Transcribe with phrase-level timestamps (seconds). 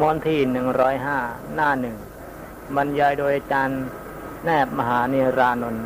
[0.00, 1.18] มวนที่หนึ่งร้อยห้า
[1.54, 1.96] หน้าหนึ่ง
[2.76, 3.82] บรรยายโดยอาจารย์
[4.44, 5.84] แนบมหาเนรานนท์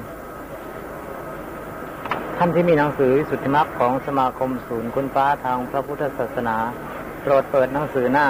[2.38, 6.56] ท่านที่มีหนังสือสุทธิมรรคของสมาคมศูนย์คุณฟ้าทางพระพุทธศาสนา
[7.20, 8.26] โปรดเปิดหนังสือหน้า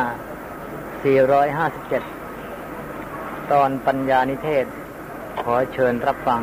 [2.35, 4.65] 457 ตอนปัญญานิเทศ
[5.43, 6.41] ขอเชิญรับฟัง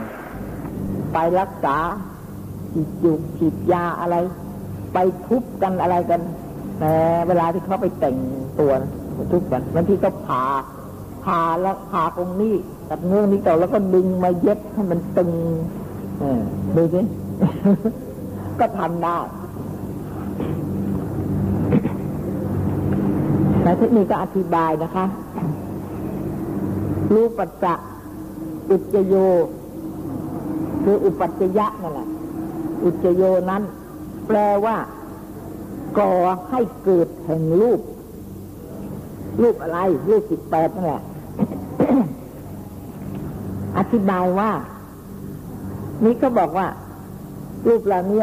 [1.13, 1.77] ไปรักษา
[2.71, 4.15] ฉีดยุกฉีดยาอะไร
[4.93, 6.21] ไปทุบกันอะไรกัน
[6.79, 6.93] แต่
[7.27, 8.17] เวลาที่เขาไปแต่ง
[8.59, 8.73] ตัว
[9.31, 10.43] ทุบกันบางทีก็ผ่า
[11.23, 12.55] ผ่าแล้วผ่าตรงนี้
[12.89, 15.31] ตัดเงื้อนี้เก่าแล้วก็ดึงมาเย็บให้มันตึง
[16.19, 16.41] เออ
[16.75, 17.01] ดูสิ
[18.59, 19.17] ก็ทำได้
[23.63, 25.05] ในเทคนิคก็อธิบายนะคะ
[27.13, 27.73] รูปัจจะ
[28.69, 29.15] อุจโย
[30.83, 32.07] คืออุปัจจยะนั่นแหละ
[32.83, 33.61] อุจโยนั้น
[34.27, 34.77] แปลว่า
[35.99, 36.13] ก่อ
[36.49, 37.79] ให้เกิดแห่งรูป
[39.41, 39.79] รูปอะไร
[40.09, 41.01] รูปสิบแปดนั่นแหละ
[43.77, 44.51] อธิบายว่า
[46.03, 46.67] นี่เขาบอกว่า
[47.67, 48.21] รูปเหล่านี้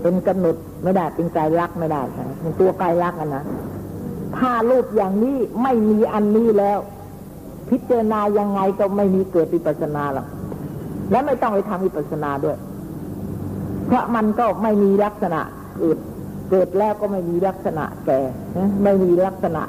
[0.00, 2.02] เป็นกำหนดไม่ได้เป็นกายรักไม่ได้
[2.40, 3.44] เป็นตัวกายรักนะ
[4.36, 6.78] ถ้ารูปอย่างนี้ไม่มีอันนี้แล้ว
[7.70, 10.26] พิจารณายังไงก็ไม่มีเกิดวิปัสนาหรอก
[11.10, 12.56] และไม่ต้องไปทำวิปัสนาด้วย
[13.86, 15.40] เพราะมันก็ไม่มีลักษณะ
[15.78, 15.98] เกิด
[16.50, 18.20] เกิดแล้วก็ไม่มีลักษณะแก่
[18.84, 19.62] ไม่มีลักษณะ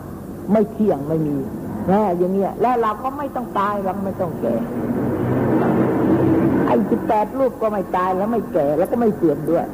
[0.52, 1.38] ไม่เที่ยงไม่มี
[1.92, 4.56] นะอย่างเงี้ยแล้วเราก็ไม่ต้องตายเราไม่ต้องแก่
[6.68, 9.66] ไอ้สิบแปดรูปก็ไม่ตายแล้วไม่แก่แล้วก็ไม่เสื่อมด้วย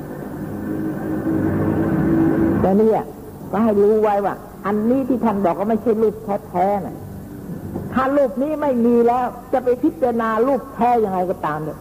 [2.61, 3.01] แต่เนี่ย
[3.51, 6.15] ก็ให้รู้ไว้ว่า อันนี้ที่ท่านบอกก็ไม่ใช่รูป
[6.49, 6.97] แท้ๆนะ
[7.93, 11.77] ถ้ารูปนี้ไม่มีแล้ว จะไปพิจารณารูปแท้ยังไงก็ตามเลย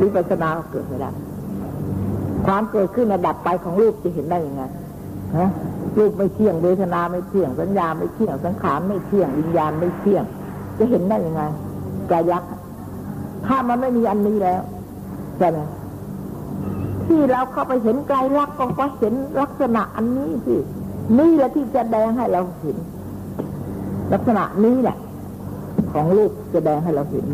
[0.00, 1.10] วิปัสสนาเกิดไม่ได้
[2.46, 4.62] ความเกิดขึ้นระดับไปของรูปจะเห็นได้ยังไง
[5.36, 5.48] ฮะ
[5.98, 10.24] รูปไม่เที่ยงเวทนาไม่เที่ยง สัญญาไม่เที่ยงสังขารไม่เที่ยงวิญญาณไม่เที่ยง
[10.78, 11.42] จะเห็นได้ยังไง
[12.10, 12.42] กายัก
[13.46, 14.60] ถ้ามันไม่มีอันนี้แล้ว
[15.38, 15.58] ใช่ไหม
[17.06, 20.56] ที่เราเข้าไปเห็นไกลลักก็เพราะเห็นลักษณะอันนี้สิ
[21.18, 22.76] นี่แหละที่จะแดงให้เราเห็น
[24.12, 24.96] ลักษณะนี้แหละ
[25.92, 27.26] ของรูปจะแดงให้เราเห็น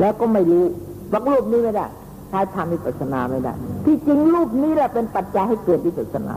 [0.00, 0.64] แล้วก็ไม่รู้
[1.12, 1.86] บางรูปนี้ไม่ได้
[2.30, 3.52] ใช้ทำวิปัสสนาไม่ได้
[3.84, 6.34] ที่จริงรูปนี้แหละเป็นปัจจัยให้เกิดวิปัสสนา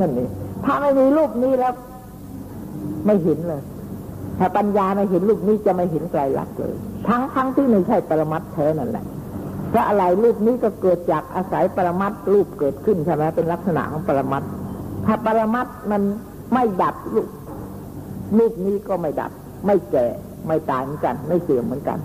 [0.00, 0.30] นั่นเอง
[0.64, 1.72] ถ้าไม่มีรูปนี้แล้ว
[3.06, 3.62] ไม่เห็นเลย
[4.38, 6.74] ถ้าปัญญาไม่เห็นรูปนี้จะไม่เห็นไกลลักษณ์เลย
[7.08, 9.04] ทั้งทั้งที่ไม่ใช่ปรมัตถ์แท้นั่นแหละ
[9.70, 14.48] เพราะอะไรรูปนี้ก็เกิดจากอาศัยปรมัตถ์รูปเกิดขึ้นใช่ไหมเป็นลักษณะของปรมัตถ์
[15.06, 16.02] ถ้าปรมัตถ์มัน
[16.54, 17.28] ไม่ดับรูป
[18.38, 19.30] รูปนี้ก็ไม่ดับ
[19.66, 20.06] ไม่แก่
[20.46, 21.98] ไม่ตายเหมือนกัน ไม่เสื่อมเหมือนกัน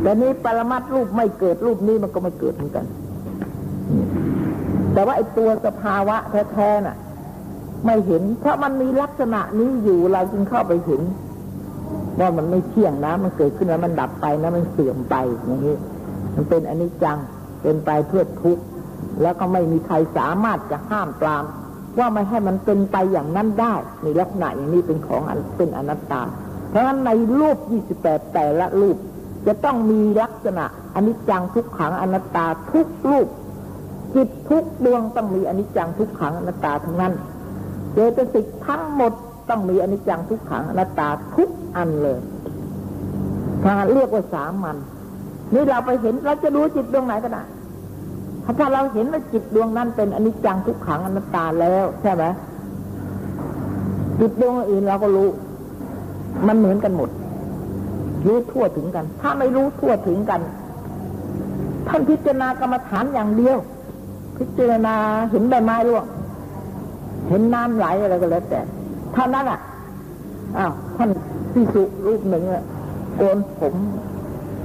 [0.00, 2.84] แต่นี้ปรมัตรูปไม่เกิดรูปนี้มันก็ไม่เกิดเหมือนกัน
[4.92, 6.16] แต่ว่าไอ้ตัวสภาวะ
[6.52, 6.96] แท้ๆน่ะ
[7.84, 11.02] ไม่เห็น เพราะมันมีลักษณะนี้อยู่เราจึงเข้าไปเห็น
[12.20, 15.14] ว่ามันไม่เที่ยงนะ มันเกิดขึ้นแล้วมันดับไปนะ มันเสื่อมไป
[15.46, 15.76] อย่างนี้
[16.34, 17.18] มันเป็นอนิจจัง
[17.62, 18.62] เป็นไปเพื่อทุกข์
[19.22, 21.44] แล้วก็ไม่มีใครสามารถจะห้ามปราม
[21.98, 25.22] ว่าไม่ให้มันเป็นไปอย่างนั้นได้ในลักษณะอย่างนี้เป็นของ
[25.56, 26.22] เป็นอนัตตา
[26.68, 27.58] เพราะฉะนั้นในรูป
[27.96, 28.96] 28 แต่ละรูป
[29.46, 30.64] จะต้องมีลักษณะ
[30.94, 33.28] อนิจจังทุกขังอนัตตาทุกรูป
[34.14, 37.12] จิตทุกดวงต้องมีอนิจจังทุกขังอนัตตาทั้งนั้น
[37.92, 39.12] เจตสิกทั้งหมด
[39.48, 42.18] ต้องมีอนิจจังทุกขังอนัตตาทุกอันเลย
[43.62, 44.76] ถ้าเรียกว่าสามัญ
[45.54, 47.42] นี่เราไปเห็นเราจะรู้จิตดวงไหนก็ได้
[48.58, 52.24] ถ้าเราเห็นว่าจิตดวงนั้นเป็นอนิจจังทุกขังอนัตตาแล้วใช่ไหม
[54.20, 55.28] จิตดวงอื่นเราก็รู้
[56.48, 57.10] มันเหมือนกันหมด
[58.26, 60.40] รู้ทั่วถึงกัน ถ้าไม่รู้ทั่วถึงกัน
[61.88, 63.58] ท่านพิจารณากรรมฐานอย่างเดียว
[64.38, 64.94] พิจารณา
[65.30, 66.04] เห็นใบไม้ร่วง
[67.28, 68.60] เห็นน้ำไหลอะไรก็แล้วแต่
[69.14, 69.60] เท่านั้นอะ
[70.58, 71.10] อ้าวท่าน
[71.52, 72.64] พิสุรูปหนึ่งอะ
[73.16, 73.74] โกนผม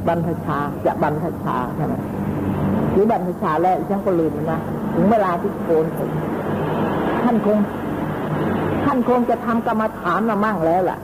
[0.07, 1.93] บรรพชาจะบรรพชาใช่ไหม
[2.91, 4.59] หรือบรรพชาแล้วฉันก็ลืมนะ
[4.93, 6.09] ถึงเวลาที่โกนผม
[7.23, 7.57] ท่านคง
[8.85, 10.97] ท่านคงจะทำกรรมฐานมามั่งแล้วล่ะ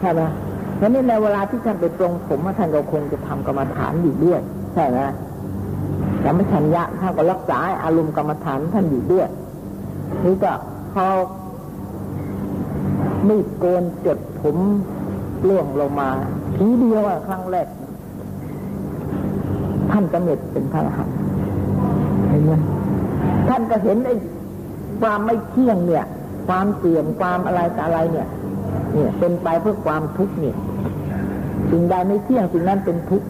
[0.00, 0.20] ใช่ไหม
[0.78, 4.40] เพราะนี่ในเวลาที่ท่านไปตรงผมท่านก็คงจะทำกรรมฐานอยู่ด้วย
[4.74, 4.98] ใช่ไหม
[6.20, 9.28] แต่ไม่ชัญญะท่านก็รักษาอารมณ์กรรมฐานท่านอยู่ด้วย
[10.24, 10.52] นี่ก็
[10.92, 11.08] เขา
[13.28, 14.56] มีดโกนจดผม
[15.48, 16.08] ล่วงลงมา
[16.56, 17.66] ทีเดียวอะครั้งแรก
[19.90, 21.14] ท่านกำเนิดเป็นพระอรหันต์
[22.28, 22.52] เห็นไหม
[23.48, 24.14] ท่านก็เห็นไอ้
[25.00, 26.04] ความไม่เที่ยงเนี่ย
[26.48, 28.28] ความเสื่อมความอะไรต่อะไรเนี่ย
[28.92, 30.56] เนี่ยเป็นไปเพื่อความทุกข์เนี่ย
[31.70, 33.26] สิ่งใดไม่เที่ยงสิ่งนั้นเป็นทุกข์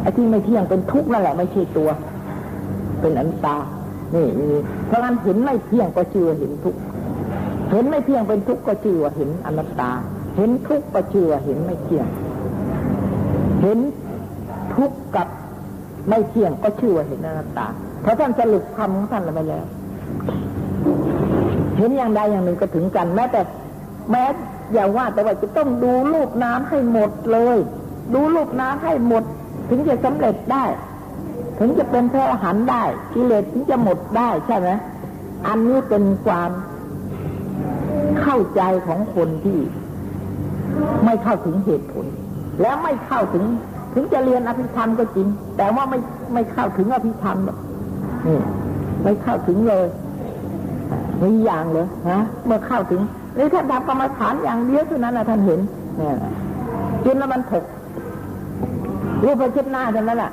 [0.00, 1.88] ไอ้ที่ไม่เที่ยงเป็นทุกข์นั่นแหละไม่ใช่ตัว
[3.00, 3.56] เป็นอันตา
[4.14, 4.26] นี่
[4.86, 6.80] เพราะงั้นเห็นไม่เที่ยงก็ชื่อเห็นทุกข์
[7.70, 9.90] เห็นไม่เที่ยงเป็นทุกข์ก็ชื่อว่าเห็นอนัตตา
[10.36, 12.06] เห็นทุกข์ก็ชื่อว่าเห็นไม่เที่ยง
[13.62, 13.78] เห็น
[14.74, 15.28] ทุกข์กับ
[16.08, 17.66] ไม่เที่ยงก็ชื่อว่าเห็นอนัตตา
[18.02, 19.64] เพราะท่านสรุปคำของท่านไปแล้ว
[21.78, 23.40] เห็นอย่างใดอย่างหนึ่งก็ถึงกันแม้แต่
[24.10, 24.24] แม้
[24.72, 27.58] อย่าว่าแต่ว่าจะต้องดูรูปน้ำให้หมดเลย
[28.14, 29.24] ดูรูปน้ำให้หมด
[29.68, 30.64] ถึงจะสำเร็จได้
[31.58, 32.84] ถึงจะเป็นพระอรหันต์ได้
[33.14, 34.68] กิเลสถึงจะหมดได้ใช่ไหม
[35.46, 36.50] อันนี้เป็นความ
[38.20, 39.58] เข้าใจของคนที่
[41.04, 42.06] ไม่เข้าถึงเหตุผล
[42.60, 43.44] แล้วไม่เข้าถึง
[43.94, 45.26] ถึงจะเรียนอภิธรรมก็จริง
[45.56, 45.98] แต่ว่าไม่
[46.34, 47.38] ไม่เข้าถึงอภิธรรม
[48.26, 48.38] นี่
[49.04, 49.86] ไม่เข้าถึงเลย
[51.22, 53.00] มีอย่างเลยฮะเมื่อเข้าถึง
[53.40, 55.60] นี่ท่านทำกรรมฐานอย่างเดียวเท่านั้นนะท่านเห็น
[55.98, 56.14] เนี่ย
[57.04, 57.64] จินแล้วมันถก
[59.24, 60.32] รูปพระชิดหน้าเท่านั้นแหละ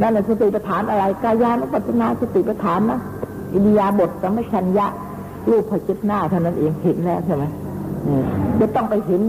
[0.00, 3.00] นั่นแหละสติปัฏฐานอะไรกายานุปัสนาสติปัฏฐานนะ
[3.54, 4.86] อินยาบทสัมมชัญญะ
[5.50, 7.44] รูปพระชิดหน้าเท่านั้นเองเห็นแล้วใช่ไหม
[8.60, 9.22] จะต้องไปเห็น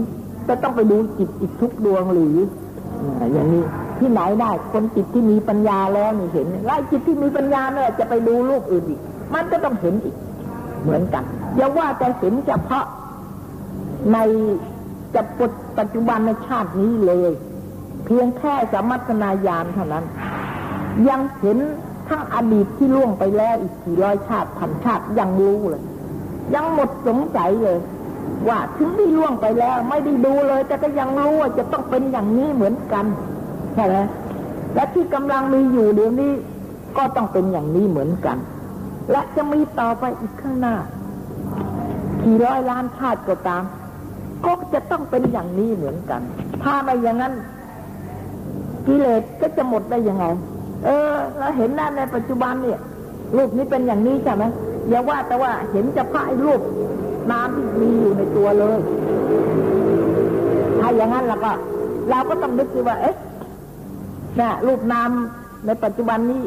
[0.48, 2.36] จะต้องไปดูจิตอีกทุกดวงหรือ
[3.32, 3.62] อย่างนี้
[3.98, 9.00] ที่ไหนได้ คนจิตที่มีปัญญาแล้วนี่เห็นไล่จิตที่มีปัญญาเนี่ยจะไปดูรูปอื่นอีก
[9.34, 10.14] มันก็ต้องเห็นอีก
[10.86, 11.24] เหมือนกัน
[11.56, 12.86] อย่าว่าแต่เห็นเฉพาะ
[14.12, 14.18] ใน
[15.14, 15.22] จะ
[15.78, 17.32] ปัจจุบันในชาตินี้เลย
[18.04, 20.04] เพียงแค่สมัตนายานเท่านั้น
[21.08, 21.58] ยังเห็น
[22.08, 25.82] ทั้งอดีตที่ล่วงไปแล้วอีกกี่ร้อยชาติพันชาติยังรู้เลย
[26.54, 27.78] ยังหมดสงสัยเลย
[28.48, 33.04] ว่าถึงที่ล่วงไปแล้ว ไม่ได้ดูเลย แต่ก็ยังรู้ว่าจะต้องเป็นอย่างนี้เหมือนกัน
[33.74, 33.96] ใช่ไหม
[34.74, 36.32] และที่กำลังมีอยู่เดี๋ยวนี้
[36.96, 38.36] ก็ต้องเป็นอย่างนี้เหมือนกัน
[39.10, 40.76] และจะมีต่อไปอีกข้างหน้า
[42.22, 43.64] กี่ร้อยล้านชาติก็ตาม
[44.44, 46.20] ก็จะต้องเป็นอย่างนี้เหมือนกัน
[46.62, 47.32] ถ้าไม่อย่างนั้น
[48.86, 50.24] กิเลสก็จะหมดได้ยังไง
[50.84, 52.80] เออ เราเห็นหน้าในปัจจุบันเนี่ย
[53.36, 54.44] รูปนี้เป็นอย่างนี้ใช่ไหม
[54.88, 56.60] อย่าว่าแต่ว่าเห็นจะพระไอ้รูป
[57.32, 58.78] น้ำที่มีอยู่ในตัวเลย
[60.80, 61.52] ถ้าอย่างนั้นเราก็
[62.10, 63.16] เราก็ต้องนึกดูว่า เอ๊ะ
[64.40, 66.42] น่ะรูปน้ำในปัจจุบันนี้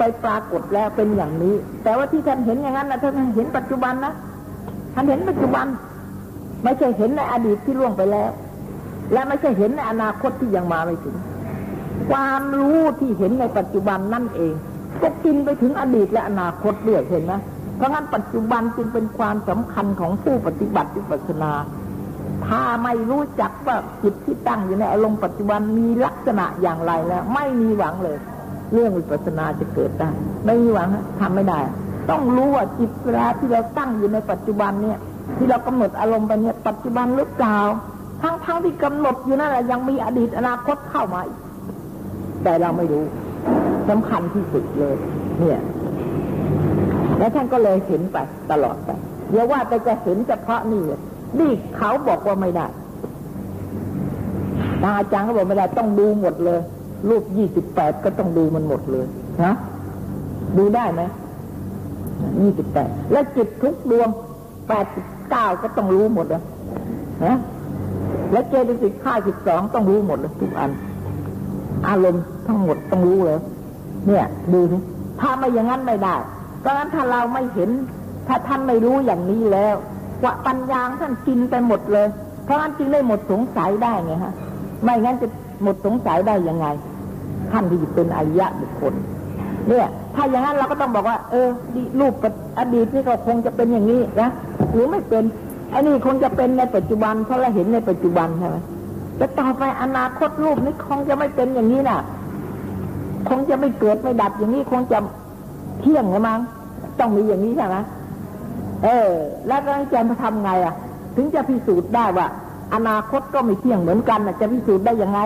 [0.00, 1.54] ไปปรากฏแล้วเป็นอย่างนี้
[1.84, 4.12] แต่ว่าที่ท่านเห็นอย่างนั้นนะท่านเห็นปัจจุบันนะ
[4.94, 5.66] ท่านเห็นปัจจุบัน
[6.64, 8.30] ไม่ใช่เห็นในอดีตที่ล่วงไปแล้ว
[9.12, 11.16] และไม่ใช่เห็นในอนาคตที่ยังมาไม่ถึง
[12.10, 14.54] ความรู้ที่เห็นในปัจจุบันนั่นเอง
[15.02, 17.32] ก็กินไปถึงอดีตและอนาคตด้วยเห็นไหม
[17.76, 21.52] เพราะงั้นปัจจุบันจึงเป็นความสำคัญของผู้ปฏิบัติวิปัสนา
[22.46, 28.18] ถ้าไม่รู้จักว่าจิตที่ตั้งอยู่ในอารมณ์ปัจจุบันมีลักษณะอย่างไรแล้ว ไม่มีหวังเลย
[28.72, 30.10] เรื่องวิปัสสนาจะเกิดได้
[30.44, 30.88] ไม่มีหวัง
[31.20, 31.60] ทำไม่ได้
[32.10, 34.98] ต้องรู้ว่าจิตเวลาที่เราตั้งอยู่ในปัจจุบันเนี่ย
[35.36, 37.58] ที่เรากำหนดอารมณ์ไปเนี่ยปัจจุบันหรือเปล่า
[38.22, 41.38] ทั้งๆทที่กำหนดอยู่นั่นแหละยังมีอดีตอนาคตเข้ามาอีก
[42.44, 43.04] แต่เราไม่รู้
[43.88, 44.96] สำคัญที่สุดเลย
[45.40, 45.58] เนี่ย
[47.18, 48.16] แล้วท่านก็เลยเห็นไป
[48.50, 48.90] ตลอดไป
[49.32, 50.82] อย่าว่าแต่จะเห็นเฉพาะนี่
[51.40, 52.66] นี่เขาบอกว่าไม่ได้
[54.82, 56.60] ทาอาจารย์เขาบอกไม่ได้ต้องดูหมดเลย
[57.08, 59.06] รูปยี่สิบแปดก็ต้องดูมันหมดเลย
[59.44, 59.54] นะ
[60.58, 61.02] ดูได้ไหม
[62.40, 64.08] ยี่สิบแปดแล้วจิตทุกดวง
[64.68, 66.42] แปดสิบเก้าก็ต้องรู้หมดเลย
[67.24, 67.36] นะ
[68.32, 70.70] และเจตสิกข้าสิบสองต้องรู้หมดเลยทุกอัน
[71.88, 73.38] อารมณ์ทั้งหมดต้องรู้เลย
[74.06, 74.76] เนี่ย ดูสิ
[75.20, 76.16] ถ้าไม่อย่างนั้นไม่ได้
[76.60, 77.70] เพราะฉะนั้นถ้าเราไม่เห็น
[78.28, 79.74] ถ้าท่านไม่รู้อย่างนี้แล้ว
[80.22, 82.06] ว่าปัญญาท่านกินไปหมดเลย
[82.44, 84.32] เพราะฉะนั้นจึงได้หมดสงสัยได้ไงฮะ
[84.82, 85.26] ไม่งั้นจะ
[85.62, 86.66] หมดสงสัยได้ยังไง
[87.52, 88.94] ท่านที่เป็นอริยะบุคคล
[89.68, 91.48] เนี่ย ถ้าอย่างนั้นเราก็ต้องบอกว่า เออ
[92.00, 92.14] รูป
[92.58, 94.28] อดีตนี่ก็คงจะเป็นอย่างนี้นะ
[94.72, 95.24] หรือไม่เป็น
[95.72, 98.56] อ้นี่คงจะเป็นในปัจจุบันเพราะเราเห็นในปัจจุบันใช่ไหม
[99.16, 101.98] แต่ต่อไปอนาคตรูปนี้คงจะไม่เป็นอย่างนี้น่ะ
[103.28, 104.98] คงจะไม่เกิดไม่ดับอย่างนี้คงจะ
[105.80, 106.40] เที่ยงหรือมั้ง
[107.00, 107.76] ต้องมีอย่างนี้ใช่ไหม
[108.84, 109.10] เออ
[109.46, 110.74] แล้วก็จะทำไงอะ
[111.16, 112.26] ถึงจะพิสูจน์ได้ว่า
[112.74, 115.18] อนาคตก็ไม่เที่ยงเหมือนกันจะพิสูจน์ได้ยังไง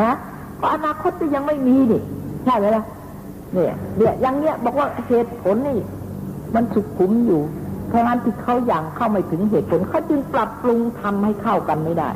[0.00, 0.12] ฮะ
[0.60, 2.02] ก็อนาคตก็ยังไม่มีนี่
[2.44, 2.84] ใช่ไหมล่ะ
[3.54, 5.78] เนี่ยเดี๋ยวอย่างเนี้ยบอกว่าเหตุผลนี่
[6.54, 7.42] มันสุขุมอยู่
[7.88, 12.08] เพราะงั้นที่เขาอย่างเข้าไม่ถึงเหตุผลเขาจึงปรับปรุงทำให้เข้ากันไม่ได้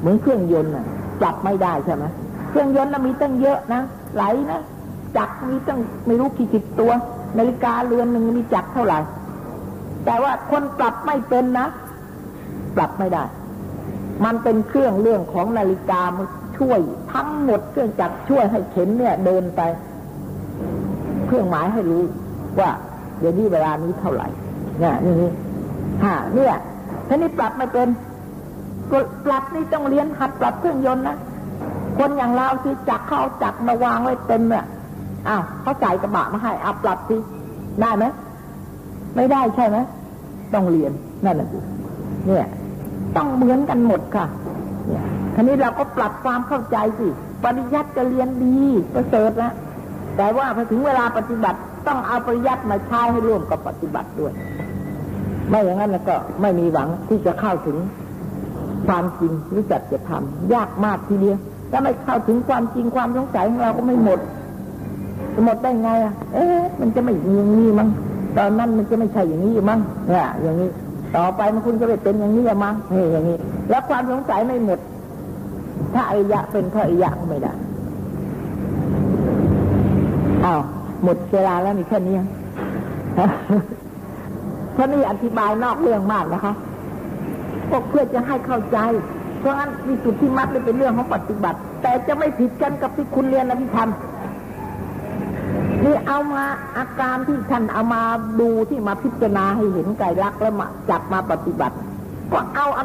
[0.00, 0.86] เหมือนเครื่องยนต์น่ะ
[1.22, 2.04] จับไม่ได้ใช่ไหม
[2.50, 3.82] เครื่องยนต์น่ะมีตั้งเยอะนะ
[4.14, 4.60] ไหลนะ
[5.16, 6.92] จักมีตั้งไม่รู้กี่สิบตัว
[7.38, 8.98] นาฬิกาเรือนหนึ่งมีจักเท่าไหร่
[10.04, 11.66] แต่ว่าคนปรับไม่เป็นนะ
[12.76, 13.24] ปรับไม่ได้
[14.24, 16.26] มันเป็นเครื่องเรื่องของนาฬิกามัน
[16.58, 16.80] ช่วย
[17.12, 19.60] ทั้งหมดเครื่องจักรช่วยให้เข็มเนี่ยเดินไป
[21.26, 22.02] เครื่องหมายให้รู้
[22.60, 22.70] ว่า
[23.18, 24.28] เดี๋ยวนี้เวลานี้เท่าไหร่
[24.80, 25.14] เนี่ยนี่
[26.04, 26.54] ฮะเนี่ย
[27.08, 27.88] ท่านี้ปรับไม่เป็น
[29.24, 31.16] ปรับนี่ต้องเรียนหัดปรับเครื่องยนต์นะ
[31.98, 34.64] คนอย่างเราที่จักเข้าจักมาวางไว้เต็มเนี่ย
[35.28, 37.16] อ้าวเขาจ่ายกระบะมาให้อัปรับสิ
[37.80, 38.04] ได้ไหม
[39.16, 39.78] ไม่ได้ใช่ไหม
[40.54, 40.92] ต้องเรียน
[41.24, 41.48] นั่นแหละ
[42.26, 42.46] เนี่ย
[43.16, 44.26] ต้องเหมือนกันหมดค่ะ
[44.88, 45.04] เนี่ย
[45.34, 47.08] ทีนี้เราก็ปรับความเข้าใจสิ
[47.44, 48.58] ปริยัติจะเรียนดี
[48.94, 49.52] ประเสริฐแล้ว
[50.16, 54.32] แต่ว่าพอถึงเวลาปฏิบัติต้องเอาปริยัติมาใช้ให้ร่วมกับปฏิบัติด้วย
[55.48, 57.76] ไม่อย่างนั้นก็ไม่มีหวังที่จะเข้าถึง
[58.86, 61.38] ความจริงหรือจัดจะทำยากมากทีเดียว
[61.70, 64.20] ถ้าไม่เข้าถึงความจริงความสงสัยของเราก็ไม่หมด
[65.34, 67.88] จะหมดได้ไงอะ เอ๊ะมันจะไม่อย่างนี้มั้ง
[68.36, 70.70] ตอนนั้นมันจะไม่ใช่อย่างนี้มั้งเนี่ยอย่างนี้
[71.16, 73.38] ต่อไปมันคุณจะไปเป็นอย่างนี้มั้งนี่อย่างนี้
[73.70, 74.78] แล้วความสงสัยไม่หมด
[75.94, 77.52] ถ้าอริยะเป็นพระอริยะก็ไม่ได้
[80.44, 80.60] อ้าว
[81.04, 82.16] หมดเวลาแล้วมีแค่นี้
[84.72, 86.54] เพราะนี่อธิบายนอกเรื่องมากนะคะ
[87.70, 88.78] พวกเพื่อจะให้เข้าใจ
[89.40, 93.90] เพราะงั้นมีสุดที่มัดเลยเป็นเรื่องของปฏิบัติ แต่จะไม่ผิดกันกับที่คุณเรียนอภิธรรม
[95.88, 96.44] นี่เอามา
[96.76, 98.02] อาการที่ท่านเอามา
[98.40, 101.76] ดูที่มาพิจารณาให้เห็นไกลรักแล้วมาจับมาปฏิบัติ
[102.32, 102.78] ก็เอาไ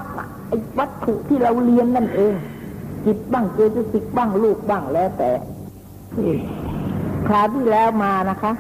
[0.51, 2.33] อ้วัตถุที่เราเรียนนั่นเอง
[3.05, 5.29] จิตบ้างเจตสิกบ้างลูกบ้างแล้วแต่
[7.27, 8.51] คราวที่แล้วมานะคะ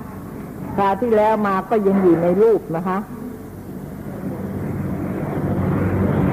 [0.75, 2.97] คราวที่แล้วมาก็ยังอยู่ในรูปนะคะ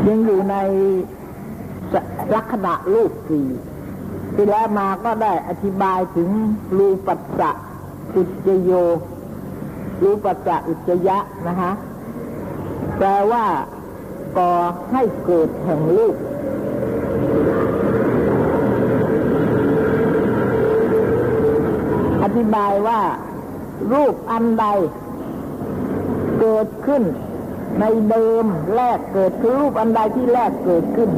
[0.08, 0.56] ยังอยู่ใน
[2.34, 3.46] ลักษณะรูปสี่
[4.34, 6.28] ที่แล้วมาก็ได้อธิบายถึง
[6.78, 7.50] รูปัสสะ
[8.16, 8.70] อุจโย
[10.02, 11.72] รูปัสสะอุจยะนะคะ
[12.96, 13.44] แปลว่า
[14.38, 14.52] ก่อ
[14.92, 16.16] ให้เกิดแห่งรูป
[22.22, 23.00] อธิบายว่า
[23.92, 24.66] รูปอันใด
[26.40, 27.02] เกิดขึ้น
[27.80, 31.10] ในเดิมแรกเกิดคือรูปอันใดที่แรกเกิดขึ้น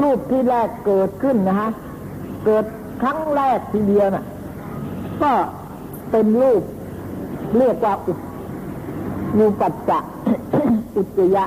[0.00, 1.70] รูปที่แร กเกิดขึ้นนะฮะ
[2.44, 2.64] เกิด
[3.02, 4.24] ครั้งแรกทีเดียวน่ะ
[5.22, 5.32] ก็
[6.10, 6.62] เป็นรูป
[7.58, 8.12] เรียกว่าอุ
[9.38, 9.98] รูปัจจะ
[10.96, 11.44] อุจยะ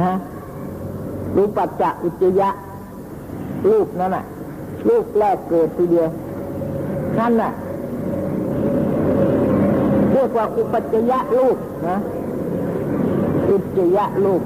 [0.00, 0.12] นะ
[1.36, 2.48] รูปัจจะอุจยะ
[3.70, 4.24] รูปนั่นน่ะ
[4.88, 6.08] รูปแรกเกิดทีเดียว
[7.18, 7.50] นั่นน่ะ
[10.12, 11.56] เรียกว่าอุปัจจยะรูป
[11.88, 11.96] นะ
[13.50, 14.42] อุจยะรูป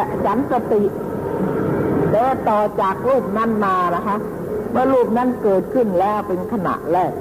[0.00, 0.82] และสันสติ
[2.12, 4.16] แล้วต่อจากรูปนั้นมานะคะ
[4.70, 7.12] เมื่อรูปนั้นเกิดขึ้นแล้วเป็นขณะแรก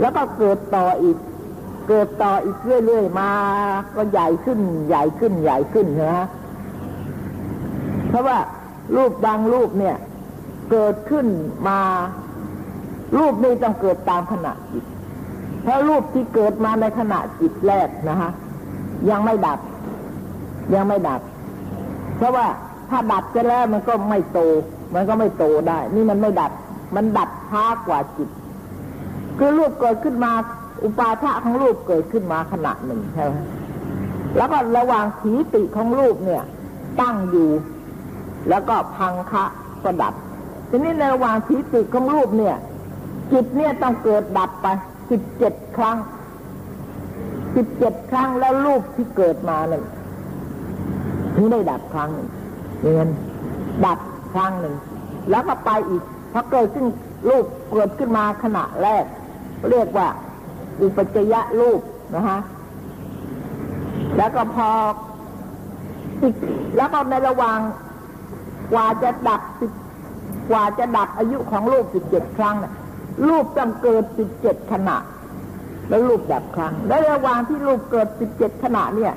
[0.00, 1.16] แล้วก็เกิดต่ออีก
[1.88, 3.30] เกิดต่ออีกเรื่อยๆมา
[3.96, 6.28] ก็ใหญ่ขึ้น ใหญ่ขึ้น ใหญ่ขึ้นนะฮะ
[8.08, 8.38] เพราะว่า
[8.96, 9.96] รูปบางรูปเนี่ย
[10.70, 11.26] เกิดขึ้น
[11.68, 11.80] มา
[13.18, 14.84] รูปนี้ต้องเกิดตามขณะจิต
[15.62, 18.30] เพราะรูปที่เกิดมาในขณะจิตแรกนะฮะ
[19.10, 19.58] ยังไม่ดับ
[20.74, 21.20] ยังไม่ดับ
[22.24, 22.46] ราะว่า
[22.90, 24.40] ถ้าดับจะแล้วมันก็ไม่โต
[24.94, 26.52] มันก็ไม่โตได้ นี่มันไม่ดับ
[26.96, 28.28] มันดับช้ากว่าจิต
[29.38, 30.32] คือรูปเกิดขึ้นมา
[30.84, 33.34] อุปาทะของรูปเกิดขึ้นมาขณะหนึ่งใช่ไหม
[34.36, 36.42] แล้วก็ระหว่างขีติของรูปเนี่ย
[37.00, 37.50] ตั้งอยู่
[38.48, 39.44] แล้วก็พังคะ
[39.84, 40.14] ก็ดับ
[40.70, 42.56] ทีนี้ในระหว่างขีติของรูปเนี่ย
[43.32, 44.66] จิตเนี่ยต้องเกิดดับไป
[45.10, 45.96] สิบเจ็ดครั้ง
[47.56, 49.84] สิบเจ็ดครั้งแล้วรูปที่เกิดมาเนี่ย
[51.34, 52.28] ถึงได้ดับครั้งหนึ่ง
[52.82, 53.08] เงิน
[53.86, 53.98] ดับ
[54.32, 54.74] ครั้งหนึ่ง
[55.30, 56.86] แล้วก็ไปอีกพอเกิดขึ้น
[57.28, 59.04] รูปเกิดขึ้นมาขณะแรก
[59.70, 60.08] เรียกว่า
[60.82, 61.80] อุปจยะรูป
[62.14, 62.38] นะฮะ
[64.16, 64.68] แล้วก็พอ
[66.22, 66.34] อีก
[66.76, 67.58] แล้วก็ในระหว่าง
[68.72, 69.70] กว่าจะดับสิบ
[70.50, 72.72] กว่าจะดับอายุของรูปสิบเจ็ดครั้งนะ
[73.28, 74.96] รูปต้องเกิดสิบเจ็ดขณะ
[75.88, 79.12] แล้วรูปดับครั้ง และระหว่างที่รูปเกิดสิบเจ็ดขณะเนี่ย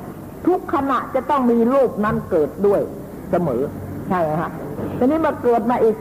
[0.46, 2.82] ทุกขณะจะต้องมีรูปนั้นเกิดด้วย
[3.32, 3.62] เสมอ
[4.08, 4.52] ใช่ไหมฮะ
[4.98, 5.96] ทีนี้มาเกิดมาอีก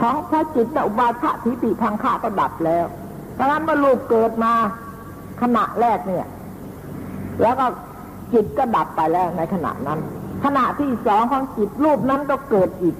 [0.00, 2.86] ของพระจิตอุบาทะทิฏฐิทางข้าก็ดับแล้ว
[3.34, 4.52] เพราะนั้นเมื่อรูปเกิดมา
[5.42, 6.26] ขณะแรกเนี่ย
[7.42, 7.66] แล้วก็
[8.32, 9.98] จิตก็ดับไปแล้วในขณะนั้น
[10.44, 12.96] ขณะที่สองของจิตรูปนั้นก็เกิดอีก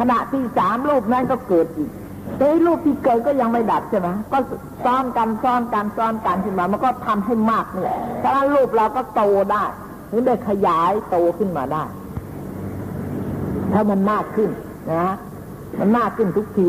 [0.00, 1.90] ขณะที่สามรูปนั้นก็เกิดอีก
[2.38, 4.38] แต่รูปที่เกิดก็ยังไม่ดับใช่ไหมก็
[4.84, 9.64] ซ้อนกันซ้อนกันซ้อนกันขึ้นมา มันก็ทำให้มากเนี่ยเพราะฉะนั้นรูปเราก็โตได้
[10.08, 11.84] หรือได้ขยายโตขึ้นมาได้
[13.72, 14.50] ถ้ามันมากขึ้น
[14.92, 15.14] นะ
[15.78, 16.68] มันมากขึ้นทุกที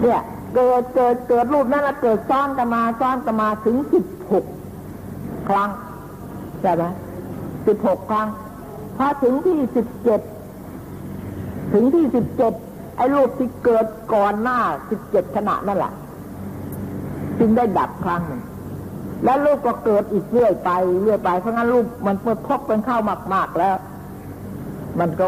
[0.00, 0.20] เนี่ย
[0.54, 4.44] เกิดเกิดเกิดรูปนั้นล้วเกิดซ้อนกันมาซ้อนกันมาถึงสิบหก
[5.48, 5.70] ครั้ง
[6.62, 6.84] ใช่ไหม
[7.66, 8.28] สิบหกครั้ง
[8.96, 10.20] พอถึงที่สิบเจ็ด
[11.72, 12.52] ถึงที่สิบเจ็ด
[12.96, 14.58] ไอ้รูปที่เกิดก่อนหน้า
[14.90, 15.92] สิบเจ็ดขณะนั่นแหละ
[17.38, 18.42] จึงได้ดับครั้งหนึ่ง
[19.24, 20.70] แล้วลูกก็เกิดอีกเรื่อยไป
[21.02, 23.00] เรื่อยไปเพราะงั้นลูกมันเมื่อทบกันข้าว
[23.34, 23.76] มาก ๆแล้ว
[25.00, 25.26] มันก็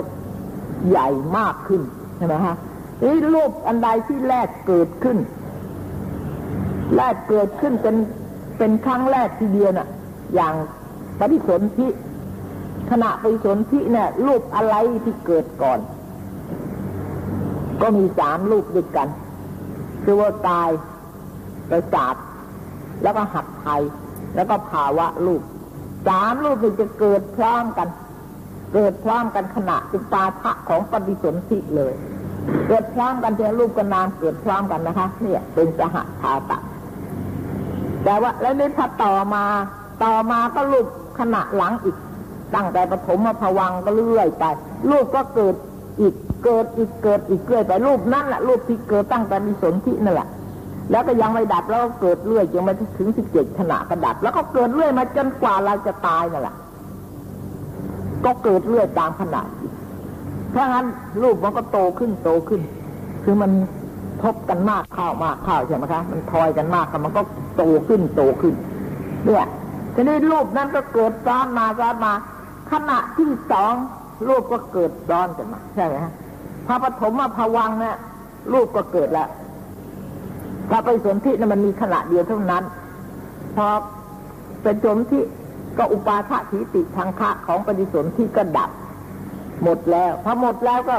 [0.88, 1.82] ใหญ่มากขึ้น
[2.16, 2.56] ใช่ไหมฮะ
[3.02, 5.18] นี่รูปอันใดที่แรกเกิดขึ้น
[6.96, 7.96] แรกเกิดขึ้นเป็น
[8.58, 9.88] เป็นครั้งแรกทีเดียวน่ะ
[10.34, 10.54] อย่าง
[11.18, 11.88] ปฏิสนธิ
[12.90, 15.78] ขณะปฏิสนธิเนี่ยรูปอะไรที่เกิดก่อน
[17.82, 19.08] ก็มีสามรูปด้วยกัน
[20.04, 20.70] คือว่ากาย
[21.70, 22.14] ประสาท
[23.02, 23.82] แล้วก็หัดไทย
[24.34, 25.42] แล้วก็ภาวะรูป
[26.08, 27.88] สามรูปนี้จะเกิดพร้อมกัน
[28.74, 31.94] เกิดพร้อมกันขณะเป็นปาทะของปฏิสนธิเลย
[32.68, 36.58] เกิดพร้อมกันเจอรูปกับนามเกิดพร้อมกันนะคะ เนี่ย เป็นสหชาตะ
[38.04, 39.44] แต่ว่าแล้วนี่ถ้าต่อมา
[40.04, 40.86] ต่อมาก็รูป
[41.18, 41.96] ขณะหลังอีก
[42.54, 44.44] ตั้งแต่ปฐมมาภวังก็เรื่อยไป
[44.90, 45.54] รูปก็เกิด
[46.00, 46.14] อีก
[46.44, 50.28] เกิดอีกเกิดอีกเรื่อยไปรูปนั่นแหละรูปที่เกิดตั้งแต่มีสนธินั่นแหละ
[50.90, 56.54] แล้วก็ยังไม่ดับแล้วก็เกิดเรื่อยจนมาถึงสิบเจ็ดขณะก็ดับ แล้วก็เกิดเรื่อยมาจนกว่าเราจะตายนั่นแหละ
[58.24, 59.48] ก็เกิดเรื่อยตามขนาด
[60.50, 60.86] เพราะงั้น
[61.22, 62.60] รูปมันก็โตขึ้นโตขึ้น
[63.24, 63.50] คือมัน
[64.22, 67.22] ทบกันมากเข้ามากเข้าใช่ไหมคะ มันทอยกันมากมันก็
[67.56, 68.54] โตขึ้นโตขึ้น
[69.26, 69.44] เนี่ย
[69.94, 72.12] ทีนี้รูปนั้นก็เกิดซ้อนมาซ้อนมา
[72.70, 73.74] ขณะที่สอง
[74.28, 76.12] รูปก็เกิดซ้อนกันมาใช่ไหมฮะ
[76.66, 77.96] พระปฐมมาภวังเนี่ย
[78.52, 79.28] รูปก็เกิดแล้ว
[80.68, 82.62] พระไปสนธินี่ยมันมีขณะเดียวเท่านั้น
[83.56, 83.66] พอ
[84.62, 85.20] เป็นสนธิ
[85.78, 88.70] ก็อุปาทะทิติทางคะของปฏิสนธิก็ดับ
[89.62, 90.96] หมดแล้วพอหมดแล้วก็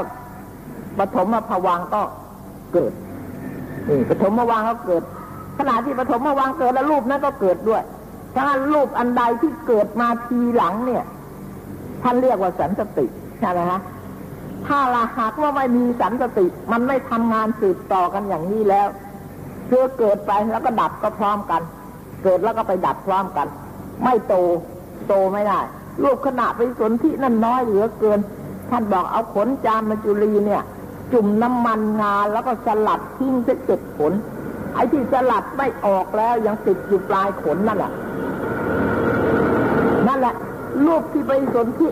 [0.98, 2.02] ปฐมมาภวังก็
[2.72, 2.92] เกิด
[3.88, 5.02] นี่ปฐมมาวังก็เกิด
[5.58, 7.82] ขณะที่ปฐมมาวังเกิดแล้วรูปนั้นก็เกิดด้วย
[8.34, 11.04] ถ้ารูปอันใดที่เกิดมาทีหลังเนี่ย
[12.02, 13.06] ท่านเรียกว่าสันสติ
[13.40, 13.80] ใช่ไหมคะ
[14.66, 18.88] ถ้าละหากว่าไม่มีสันสติ มันไม่ทำงานสืบต่อกันอย่างนี้แล้ว
[19.66, 21.62] เพื่อเกิดไปแล้วก็ดับก็พร้อมกัน
[22.22, 23.46] เกิดแล้วก็ไปดับพร้อมกัน
[24.04, 24.34] ไม่โต
[25.08, 25.60] โตไม่ได้
[26.02, 28.18] รูปขณะไปสนที่นั่นน้อยเหลือเกิน
[28.70, 30.62] ท่านบอกเอาขนจามมาจุลีเนี่ย
[31.12, 34.12] จุ่มน้ำมันงาแล้วก็สลัดทิ้งสียเจ็ดขน
[34.74, 37.92] ไอ้ที่สลัดไม่ออกแล้วยังติดอยู่ปลายขนนั่นแหละ
[40.06, 40.34] นั่นแหละ
[40.86, 41.90] รูปที่ไปสนที่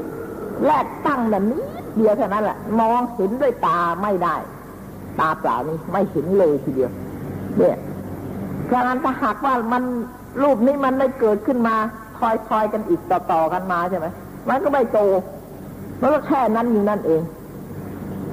[0.66, 1.62] แรกตั้งแบบนี้
[1.96, 4.36] เดียวเท่านั้นแหละมองเห็นด้วยตาไม่ได้
[5.20, 6.92] ตาเปล่านี้ไม่เห็นเลยทีเดียว
[7.58, 7.76] เนี่ย
[8.66, 9.82] เพราะนั้นถ้าหากว่ามัน
[10.42, 11.76] รูปนี้มันได้เกิดขึ้นมา
[12.18, 14.06] ทอยทอยกันอีกต่อๆกันมาใช่ไหม
[14.48, 14.98] มันก็ไม่โต
[16.00, 17.22] มันก็แค่นั้นอยู่นั่นเอง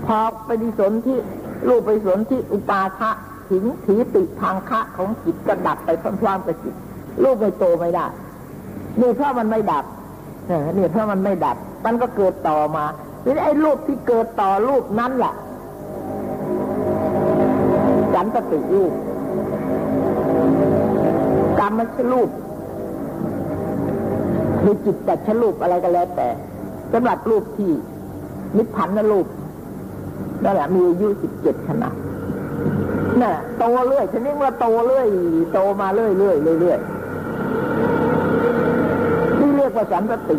[0.06, 1.18] พอไปดิสนที่
[1.70, 3.12] รูปไปสนที่อุปาทะ
[3.50, 5.90] ถึงถีติทางคะของจิตก็ดับไป
[6.22, 6.76] พร้อมๆกับจิต
[7.24, 8.06] รูปไม่โตไม่ได้
[9.02, 9.86] นี่เพราะมันไม่ดับ
[10.48, 12.86] เนี่ยเพราะมันไม่ดับ มันก็เกิดต่อมา
[13.24, 15.34] ทีนี้ไอ้รูปที่เกิดต่อรูปนั้นแหละ
[18.14, 18.94] สันตติรูป
[21.60, 22.30] กรรมชรูป
[24.62, 26.28] หรือจิตแต่ชรูปอะไรก็แล้วแต่
[26.94, 27.72] สำหรับรูปที่
[28.58, 29.28] นิพพานนรูป
[30.44, 31.96] นั่นแหละมีอายุสิบเจ็ดขนาด
[33.22, 35.08] น่ะโตเรื่อยชนิดว่าโตเรื่อย
[35.54, 36.80] โตมาเรื่อยเรื่อยเรื่อย
[39.38, 40.38] ที่เรียกว่าสันตติ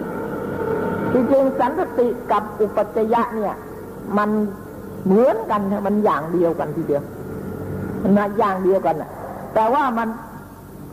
[1.13, 3.55] จริงๆสันติกับอุปัจยะเนี่ย
[4.19, 4.31] มัน
[5.05, 7.03] เหมือนกันมันอย่างเดียวกันทีเดียว
[8.03, 9.11] มันอย่างเดียวกันะ
[9.55, 10.09] แต่ว่ามัน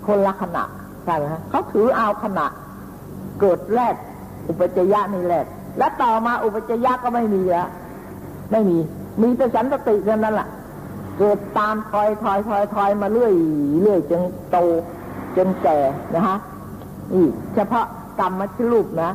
[0.08, 0.63] คนละขณะ
[1.03, 2.45] ใช่ไหมฮะเขาถือเอาขณะ
[3.39, 3.95] เกิดแรก
[4.47, 5.45] อุปจจยะนี่แรก
[5.77, 7.67] และต่อมาอุปจจยะก็ไม่มีแล้ว
[8.51, 8.77] ไม่มี
[9.21, 10.47] มีแต่สันติเท่านั้นแหละ
[11.17, 13.34] เกิดตามทอยทอยทอยทอยมาเรื่อย
[13.82, 14.58] เรื่อยจนโต
[15.38, 15.77] จนแก่
[16.15, 16.38] นะฮะ
[17.13, 17.86] นี่เฉพาะ
[18.19, 19.12] กรรมมชรูปนะ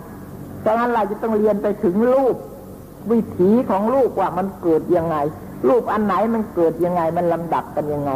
[0.64, 2.36] ดังนั้นเราจะต้องเรียนไปถึงรูป
[3.10, 5.16] วิถีของรูปว่ามันเกิดยังไง
[5.68, 8.12] รูปอันไหนมันเกิดยังไง มันลำดับกันยังไง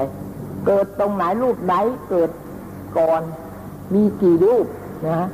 [0.66, 1.74] เกิดตรงไหนรูปไหน
[2.10, 2.30] เกิด
[2.98, 3.22] ก่อน
[3.94, 4.66] มีกี่รูป
[5.06, 5.28] นะ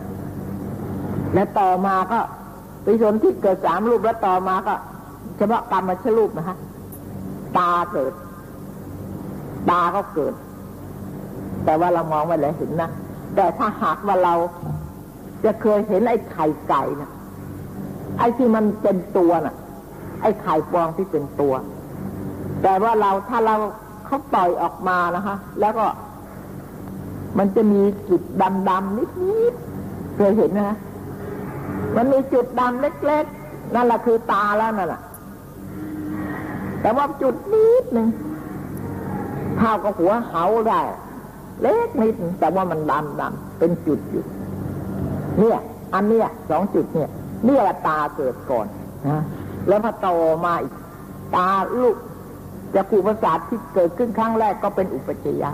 [1.34, 2.20] และต่อมาก็
[2.82, 4.74] ไปสนที่เกิดสามรูปแล้วต่อมาก็
[5.36, 6.56] เฉพาะกรรมมชรูปนะฮะ
[7.58, 8.12] ตาเกิด
[9.70, 10.34] ตาก็เกิด
[11.64, 12.90] แต่ว่าเรามองไม่เลยเห็นนะ
[13.34, 14.34] แต่ถ้าหากว่าเรา
[15.44, 17.10] จะเคยเห็นไอ้ไข่ไก่นะ
[18.18, 19.54] ไอ้ที่มันเป็นตัวน่ะ
[20.22, 21.54] ไอ้ไข่ฟองที่เป็นตัว
[22.62, 23.56] แต่ว่าเราถ้าเรา
[24.06, 25.86] เขาปล่อยออกมานะคะ แล้วก็
[27.38, 29.04] มันจะมีจุดดำๆนิ
[29.52, 30.78] ดๆเคยเห็นนะ
[31.96, 35.00] มันมีจุดดำเล็กๆ นั่นแหละคือตาแล้วนั่นแหละ
[36.80, 38.08] แต่ว่าจุดนิดหนึ่ง
[39.56, 40.80] เท่ากับหัวเขาได้
[41.62, 44.24] เล็กนิดแต่ว่ามันดำดำเป็นจุดอยู่
[45.40, 45.58] เนี่ย
[45.94, 47.08] อันเนี้ยสองจุดเนี่ย
[47.44, 48.66] เนี่ยตาเกิดก่อน
[49.08, 49.22] นะ
[49.68, 50.08] แล้วพอโต
[50.46, 50.72] มาอีก
[51.36, 51.48] ตา
[51.80, 51.96] ลูก
[52.74, 55.50] จะกูประสาทที่เกิดขึ้นครั้งแรกก็เป็นอุปจยะ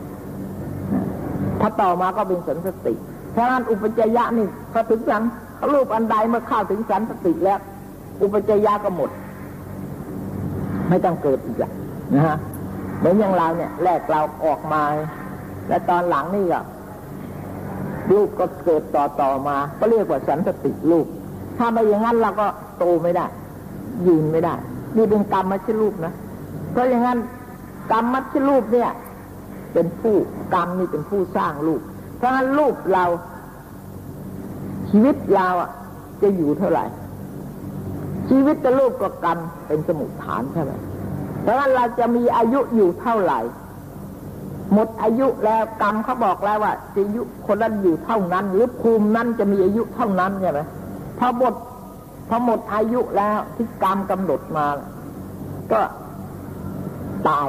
[1.60, 2.94] พอต่อมาก็เป็นสันสติ
[3.32, 5.22] เพราะนั้นอุปจยะนี่พอถึงสัน
[5.72, 7.58] รูปอันใดเมื่อเข้าถึงสันสติแล้ว
[8.22, 9.10] อุปจยะก็หมด
[10.88, 11.72] ไม่ต้องเกิดอีกแล้ว
[12.14, 12.36] นะฮะ
[12.98, 14.82] เหมือนอย่างเราเนี่ย แรกเราออกมา
[15.68, 16.60] และตอนหลังนี่ก็
[18.10, 21.06] รูปก็เกิดต่อต่อมา ก็เรียกว่าสันติรูป
[21.58, 22.46] ถ้าไม่อย่างนั้นเราก็
[22.78, 23.26] โตไม่ได้
[24.06, 24.54] ยืนไม่ได้
[24.96, 26.12] นี่เป็นกรรมมัชรูปนะ
[26.72, 27.18] เพราะอย่างนั้น
[27.92, 28.90] กรรมมัชรูปเนี่ย
[29.72, 30.16] เป็นผู้
[30.54, 31.80] กรรมนี่เป็นผู้สร้างรูป
[32.16, 33.04] เพราะฉะนั้นรูปเรา
[34.90, 35.70] ชีวิตเราอะ
[36.22, 36.84] จะอยู่เท่าไหร่
[38.28, 40.72] ชีวิตจะรูปกับกรรมเป็นสมุทฐานใช่ไหม
[41.42, 43.40] เพราะฉะนั้นเราจะมีอายุอยู่เท่าไหร่
[44.74, 50.60] หมดอายุแล้วกรรมเขาบอกแล้วว่าจะอายุคนนั้นอยู่เท่านั้น หรือภูมินั้นจะมีอายุเท่านั้นใช่ไหม
[51.18, 51.54] พอหมด
[52.28, 54.66] พอหมดอายุแล้วที่กรรมกำหนดมา
[55.72, 55.80] ก็
[57.28, 57.48] ตาย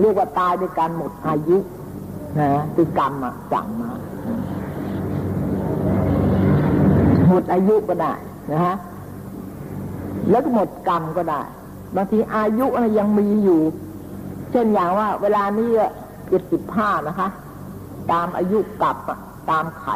[0.00, 1.58] เรียกว่าตายด้วยการหมดอายุ
[2.38, 3.90] นะคือกรรมอะสั่งมา
[7.28, 8.12] หมดอายุก็ได้
[8.52, 8.76] นะฮะ
[10.30, 11.42] แล้วก็หมดกรรมก็ได้
[11.96, 13.60] บางทีอายุนะไรยังมีอยู่
[14.50, 15.70] เช่นอย่างว่า เวลานี้
[16.28, 17.28] เจ็ดสิบห้านะคะ
[18.12, 18.96] ตามอายุกลับ
[19.50, 19.86] ตามไข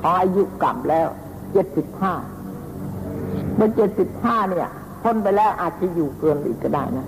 [0.00, 1.08] ของอายุกลับแล้ว
[1.52, 2.12] เจ็ดสิบห้า
[3.56, 4.68] เมื่อเจ็ดสิบห้าเนี่ย
[5.02, 7.06] พ้นไปแล้วอาจจะอยู่เกินอีกก็ได้นะ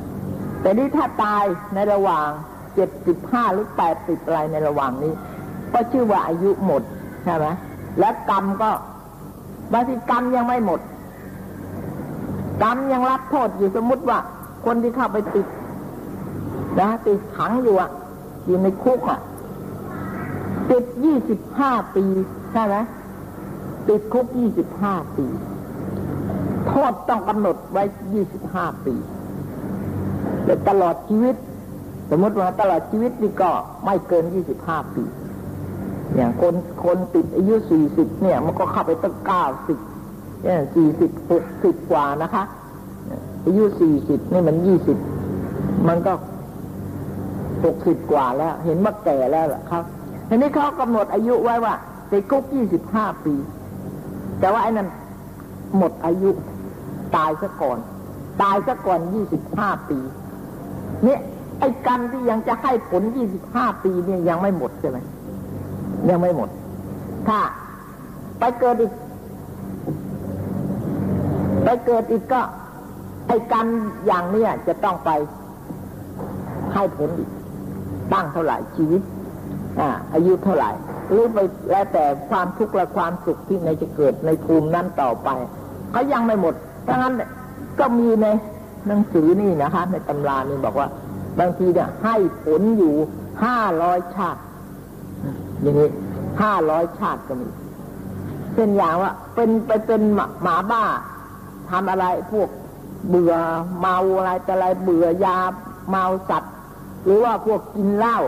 [0.61, 2.29] แต่นี่ถ้าตายในระหว่าง
[2.75, 5.13] เจ็ดสิบห้าหรือแปดสิบอะไรในระหว่างนี้
[5.73, 6.83] ก็ชื่อว่าอายุหมด
[7.25, 7.47] ใช่ไหม
[7.99, 8.71] และกรรมก็
[9.73, 10.81] บางทีกรรมยังไม่หมด
[12.63, 14.19] กรรมยังรับโทษอยู่สมมติว่า
[14.65, 15.47] คนที่เข้าไปติด
[16.81, 17.91] นะติดขังอยู่อะ
[18.47, 19.21] อยู่ในคุกอะ
[20.71, 22.05] ติดยี่สิบห้าปี
[22.53, 22.77] ใช่ไหม
[23.89, 25.27] ติดคุกยี่สิบห้าปี
[26.69, 28.95] โทษต้องกำหนดไว้ยี่สิบห้าปี
[30.45, 31.37] แต่ตลอดชีวิต
[32.11, 33.51] สมมติว่าตลอดชีวิตนี่ก็
[33.85, 35.05] ไม่เกินยี่สิบห้าปี
[36.17, 36.55] อย่างคน
[36.85, 39.79] คนติดอายุสี่สิบเนี่ย มันก็เข้าไปตั้งเก้าสิบ
[40.45, 42.45] เนี่ยสี่สิบหกสิบกว่านะคะ
[43.45, 44.99] อายุสี่สิบนี่มันยี่สิบ
[45.89, 46.13] มันก็
[47.65, 49.85] หกสิบกว่าแล้ว เห็นว่าแก่แล้วล่ะครับ
[50.29, 51.75] ทีนี้เขากำหนดอายุไว้ว่า
[52.11, 53.35] ติดคุกยี่สิบห้าปี
[54.41, 54.89] แต่ว่าไอ้นั้น
[55.79, 56.31] หมดอายุ
[57.17, 57.79] ตายซะก่อน
[58.43, 59.99] ตายซะก่อนยี่สิบห้าปี
[61.05, 61.21] เนี่ย
[61.61, 64.99] ไอ้กรรมที่ยังจะให้ผลยี่สิบห้าปีเนี่ยยังไม่หมดใช่ไหม
[66.11, 66.49] ยังไม่หมด
[67.29, 67.39] ถ้า
[68.39, 68.93] ไปเกิดอีก
[71.65, 72.41] ไปเกิดอีกก็
[73.29, 73.67] ไอ้กรรม
[74.07, 75.11] อย่างเนี้ยจะต้องไป
[76.75, 77.31] ให้ผลอีก
[78.13, 79.03] ตั้งเท่าไหร่ชีวิต
[79.81, 80.71] อ่าอายุเท่าไหร่
[81.09, 81.39] หรือไป
[81.71, 85.29] แล้วแต่ความทุกข์และความสุขที่ในจะเกิดในภูมินั้นต่อไป
[85.93, 86.55] เขายังไม่หมด
[86.89, 87.15] ดังนั้น
[87.79, 88.27] ก็มีใน
[88.87, 90.89] หนังสือนี่นะคะ ในตำรานี่บอกว่า
[91.39, 92.95] บางทีเนี่ยให้ผลอยู่
[93.45, 94.41] ห้าร้อยชาติ
[95.63, 95.91] อย่างนี้
[96.43, 97.49] ห้าร้อยชาติก็มี
[98.55, 100.03] เช่นอย่างว่า เป็นไปเป็น
[100.43, 100.85] หมาบ้า
[101.71, 102.49] ทำอะไรพวก
[103.09, 103.35] เบื่อ
[103.81, 105.39] เมาอะไรแต่อะไรเบื่อยา
[105.91, 106.54] เมาสัตว์
[107.05, 108.19] หรือว่าพวกกินเหล้า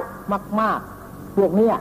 [0.60, 1.76] มาก ๆ พวกเนี้ย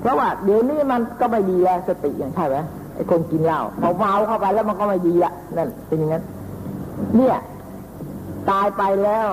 [0.00, 2.56] เพราะว่าเดี๋ยวนี้มันก็ไม่ดีแล้วสติอย่างใช่ไหม
[2.94, 6.24] ไอ้คนกินเหล้าพอเมาเข้าไปแล้วมันก็ไม่ดีละนั่นเป็นอย่างนั้น
[7.16, 7.36] เนี่ย
[8.50, 9.26] ตายไปแล้ว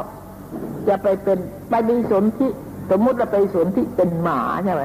[0.87, 1.37] จะไปเป็น
[1.69, 2.51] ไปมีสนที่
[2.91, 4.83] สมมุติเราไปสนที่เป็นหมาใช่ไหม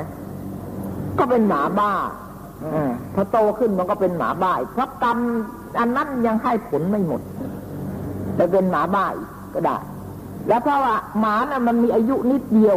[1.18, 1.92] ก็เป็นหมาบ้า
[2.74, 2.76] อ
[3.14, 5.18] พอโตขึ้นมันก็เป็นหมาบ้าเพราะกรรม
[5.80, 7.20] อันนั้นยังให้ผลไม่หมด
[8.36, 9.06] ไปเป็นหมาบ้า
[9.54, 9.76] ก็ได้
[10.48, 12.76] แล้วเพราะว่าหมาน่ะมันมีอายุนิดเดียว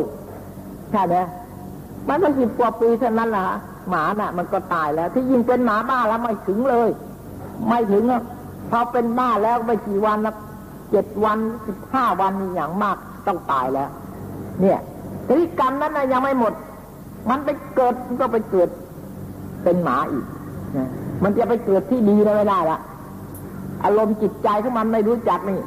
[0.91, 1.15] ใช่ไหม
[2.09, 3.45] มันก็สิบกว่าปีเท่านั้นละ
[3.89, 6.89] หมาน่ะ มันก็ตายแล้ว ที่ยิ่งเป็นหมาบ้าแล้วไม่ถึงเลย
[7.67, 8.21] ไม่ถึงอะ
[8.71, 10.35] พอเป็นบ้าแล้วไม่กี่วันนะ
[10.91, 13.89] เจ็ดวันสิบห้าวันอย่างมากต้องตายแล้ว
[14.61, 14.79] เนี่ย
[15.27, 16.53] ที่กรรมนั้นนะยังไม่หมด
[17.29, 18.69] มันไปเกิดก็ไปเกิด
[19.63, 20.25] เป็นหมาอีก
[20.77, 20.89] นะ
[21.23, 22.79] มันจะไปเกิดที่ดีไม่ได้ละ
[23.83, 25.59] อารมณ์จิตใจของมันไม่รู้จักนี่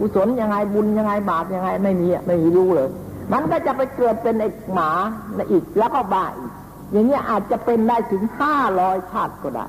[0.00, 2.88] กุศลยังไงบุญยังไงบาปยังไงไม่มีไม่มีรู้เลย
[3.32, 4.90] มันก็จะไปเกิดเป็นไอ้หมา
[5.50, 6.52] อีกแล้วก็บ้าอีก
[6.92, 9.66] อย่างเงี้ยอาจจะเป็นได้ถึงห้าร้อยชาติก็ได้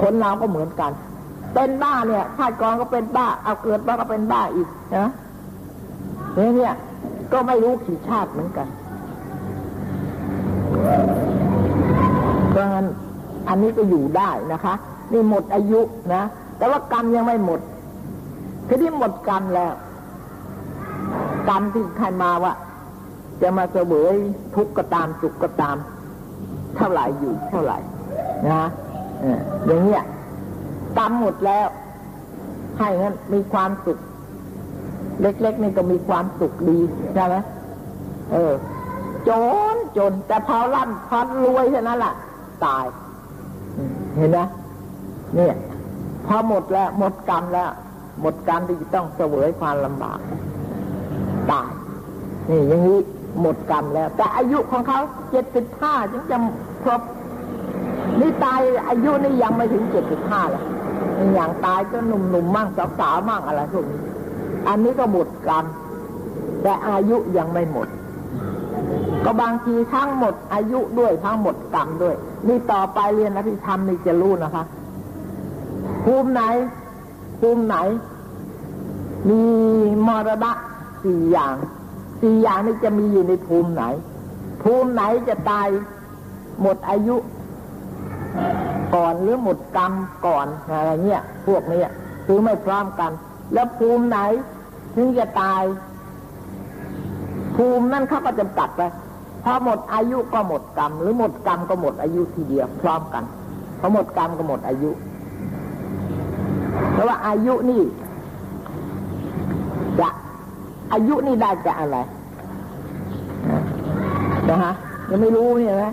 [0.00, 0.92] คนเราก็เหมือนกัน
[1.54, 5.10] เป็นบ้าเนี่ยชาติก่อนก็เป็นบ้า เอาเกิดมาก็เป็นบ้าอีกนะ
[6.56, 6.74] เนี่ย
[7.32, 8.68] ก็ไม่รู้กี่ชาติเหมือนกัน
[12.50, 12.86] เพราะงั้น
[13.48, 14.74] อันนี้ก็อยู่ได้นะคะ
[15.12, 15.80] นี่หมดอายุ
[16.14, 16.22] นะ
[16.58, 17.60] แต่ว่ากรรมยังไม่หมด
[18.68, 19.72] ทีนี้หมดกรรมแล้ว
[21.48, 22.52] กรรมที่ใครมาว่า
[23.42, 24.16] จะมาเสวย
[24.54, 25.76] ทุกข์ก็ตามสุขก็ตาม
[26.76, 27.78] เท่าไหร่อยู่เท่าไหร่
[28.50, 28.64] นะ
[29.66, 30.02] อย่างเงี้ย
[30.98, 31.66] กรรมหมดแล้ว
[32.78, 33.98] ให้งั้นมีความสุข
[35.20, 36.78] เล็กๆนี่ก็มีความสุขดี
[37.14, 37.36] ใช่ไหม
[38.32, 38.52] เออ
[39.28, 39.30] จจ
[39.74, 42.14] นจน แต่พอร่ำพอรวยเท่านั้นแหละ
[42.64, 42.84] ตาย
[44.16, 44.38] เห็นไหม
[45.34, 45.56] เนี่ย
[46.26, 47.70] พอหมดแล้ว หมดกรรมแล้ว
[48.20, 50.18] หมดกรรมที่จะต้องเสวยความลำบาก
[51.50, 51.70] ตาย
[52.50, 52.98] นี่อย่างนี้
[53.40, 55.00] หมดกรรมแล้ว แต่อายุของเขา
[55.30, 56.36] เจ็ดสิบห้าจึงจะ
[56.84, 57.02] ครบ
[58.20, 60.62] นี่ตายอายุนี่ยังไม่ถึงเจ็ดสิบห้าเลย
[61.34, 64.00] อย่างตายก็หนุ่มๆมมั่งสาวๆมั่งอะไรพวกนี้
[64.68, 65.64] อันนี้ก็หมดกรรม
[66.62, 67.88] แต่อายุยังไม่หมด
[69.24, 72.14] ก็บางทีทั้งหมดอายุด้วยทั้งหมดกรรมด้วย
[72.48, 74.64] นี่ต่อไปเรียนอภิธรรมนี่จะรู้นะคะ
[76.04, 76.42] ภูมิไหน
[77.38, 77.76] ภูมิไหน
[79.28, 79.42] มี
[80.06, 80.52] มรณะ
[81.02, 81.56] สี่อย่าง
[82.20, 83.84] สี่อย่างนี้จะมีอยู่ในภูมิไหน
[84.62, 85.68] ภูมิไหนจะตาย
[86.60, 87.16] หมดอายุ
[88.94, 89.92] ก่อนหรือหมดกรรม
[90.26, 91.82] ก่อนอะไรเงี้ยพวกนี้
[92.26, 93.10] คือไม่พร้อมกัน
[93.52, 94.18] แล้วภูมิไหน
[94.94, 95.62] ถึงจะตาย
[97.56, 98.82] ภูมินั่นเขาก็จำกัดไป
[99.44, 103.24] พอหมดอายุก็หมดกรรม หรือหมดกรรมก็หมดอายุทีเดียวพร้อมกัน
[103.80, 104.90] พอหมดกรรมก็หมดอายุ
[106.98, 107.82] เพราะว่าอายุนี่
[110.00, 110.08] จะ
[110.92, 111.96] อายุนี่ได้จะอะไร
[114.48, 114.72] นะฮะ
[115.10, 115.92] ยังไม่รู้เนี่ยนะ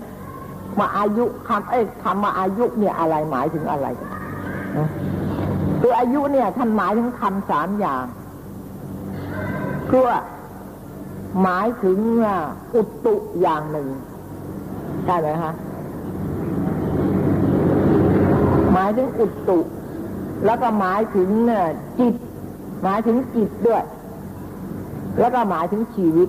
[0.78, 3.86] ว่าอายุคำเอ้คำว่าอายุเนี่ยอะไรหมายถึงอะไร
[4.78, 4.88] นะ
[5.80, 8.04] คืออายุเนี่ยท่านหมายถึงคำสามอย่าง
[9.86, 10.08] เพื่อ
[11.42, 11.98] หมายถึง
[12.74, 13.88] อุตุอย่างหนึ่ง
[15.04, 15.52] ใช่ไหมคะ
[18.72, 19.58] หมายถึงอุตุ
[20.44, 21.28] แล้วก็หมายถึง
[21.98, 22.14] จิต
[22.82, 23.84] หมายถึงจิตด้วย
[25.18, 26.28] แล้วก็หมายถึงชีวิต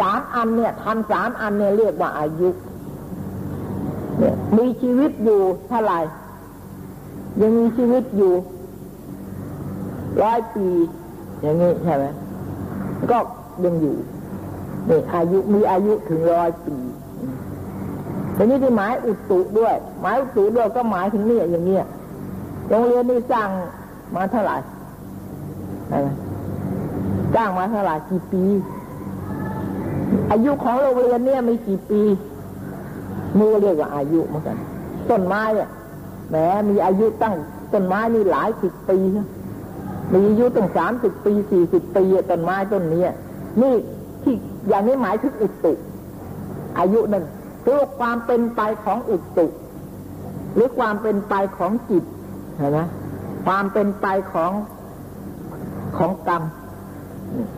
[0.00, 2.48] สามอันเนี่ยทำสามอันเนี่ยเรียกว่าอายุ
[4.56, 6.00] มีชีวิตอยู่เท่าไหร่
[7.40, 8.32] ยังมีชีวิตอยู่
[10.22, 10.66] ร้อยปี
[11.40, 12.04] อย่างนี้ใช่ไหม
[13.10, 13.18] ก็
[13.64, 13.96] ยังอยู่
[14.88, 16.76] นี่อายุมีอายุถึงร้อยปี
[18.38, 21.84] ทีนี้ที่หมายอุตุด้วย หมายอุตุด้วยก็หมายถึงเนี่ยอย่างเนี้ย
[22.68, 23.48] โรงเรียนนี่สร้าง
[24.16, 24.56] มาเท่าไหร่
[27.34, 28.44] สร้างมาเท่าไหร่กี่ปี
[30.30, 32.02] อายุของโรงเรียนเนี่ยมีกี่ปี
[33.38, 34.56] มือเรียกว่าอายุเหมือนกัน
[35.10, 35.68] ต้นไม้เนี่ย
[36.30, 36.36] แหม
[36.68, 37.34] มีอายุตั้ง
[37.72, 38.98] ต้นไม้นี่หลายสิบปี
[40.12, 43.02] มีอายุตั้งสามสิบปีสี่สิบปีต้นไม้ต้นนี้
[43.62, 43.74] นี่
[44.22, 44.34] ที่
[44.68, 45.72] อย่างนี้หมายถึงอุตุ
[46.78, 47.24] อายุนั่น
[47.64, 49.46] คือความเป็นไปของอุตุ
[50.54, 52.04] หรือความเป็นไปของจิต
[52.56, 52.80] เห็นไหม
[53.46, 54.52] ความเป็นไปของ
[55.98, 56.42] ของกรรม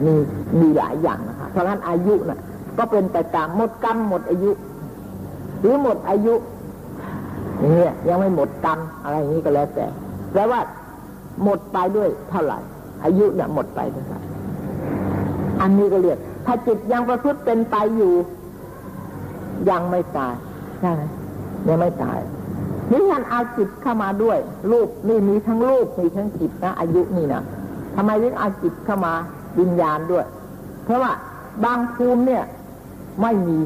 [0.04, 0.14] มี
[0.60, 2.40] มีหลายอย่างนะคะเพราะฉะนั้นอายุน่ะ
[2.78, 4.50] ก็เป็นไปตามหมดกรรมหมดอายุ
[5.60, 6.34] หรือหมดอายุ
[7.58, 9.86] เนี่ยยังไม่หมดกรรมอะไรอย่างนี้ก็แล้วแต่
[10.32, 10.60] แปลว่า
[11.42, 12.58] หมดไปด้วยเท่าไหร่
[13.04, 14.20] อายุเนี่ยหมดไปเท่าไหร่
[15.60, 18.12] อันนี้ก็เรียกถ้าจิตยังประพฤติเป็นไปอยู่
[19.68, 20.34] ยังไม่ตาย
[20.80, 21.02] ใช่ไหม
[21.68, 22.18] ยังไม่ตาย
[22.90, 24.38] นี่ท่านเอาจิตเข้ามาด้วย
[24.70, 27.42] รูปนี่มีทั้งรูปมีทั้งจิตนะอายุนี่นะ
[27.96, 29.14] ทำไมถึงเอาจิตเข้ามา
[29.58, 30.26] วิญญาณด้วย
[30.84, 31.12] เพราะว่า
[31.64, 32.44] บางภูมิเนี่ย
[33.22, 33.58] ไม่มี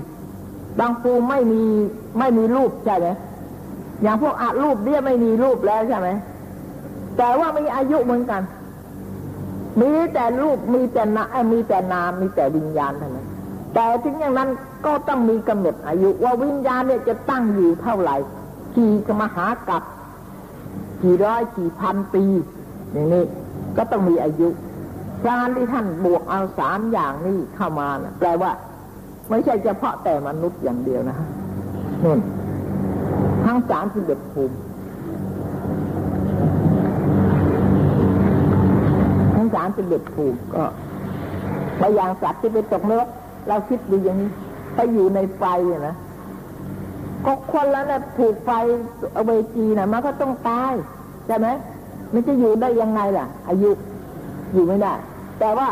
[0.81, 1.63] บางภูมิไม่มี
[2.19, 3.09] ไม่มีรูปใช่ไหม
[4.03, 6.09] อย่างพวกอารูปเนี่ยไม่มีรูปแล้วใช่ไหม
[7.17, 8.43] แต่ว่ามีอายุเหมือนกัน
[9.81, 13.24] มีแต่รูปมีแต่นามีแต่นามมีแต่วิญญาณเท่านั้น
[13.75, 14.51] แต่ถึงอย่างนั้น
[14.87, 18.17] ก็ต้องมีกำหนดอายุ ว่าวิญญาณเนี่ยจะตั้งอยู่เท่าไหร่
[18.77, 19.83] กี่กมหากับ
[21.03, 22.25] กี่ร้อยกี่พันปี
[22.93, 23.25] อย่างนี้
[23.77, 24.49] ก็ต้องมีอายุ
[25.27, 28.51] การที่ท่านบวกเอาสามอย่างนี้เข้ามานะแปลว่า
[29.31, 31.17] ไม่ใช่เฉพาะแต่มนุษย์อย่างเดียวนะ
[32.05, 32.19] นู่น
[33.45, 34.57] ทั้งสามสิบเอ็ดภูมิ
[39.35, 40.65] ทั้งสามสิบเอ็ดภูมิก็
[41.79, 43.09] ไปอย่างสัตว์ที่ไปตกนรก
[43.49, 44.31] เราคิดดูอย่างนี้
[44.75, 45.43] ไปอยู่ในไฟ
[45.87, 45.97] นะ
[47.25, 48.51] ก็คนแล้วนะถูกไฟ
[49.15, 50.73] เอเวจีนะมันก็ต้องตาย
[51.27, 51.49] ใช่ไหม
[52.13, 53.71] มันจะอยู่ได้ยังไงล่ะ อายุ
[54.53, 54.93] อยู่ไม่ได้
[55.39, 55.69] แต่ว่า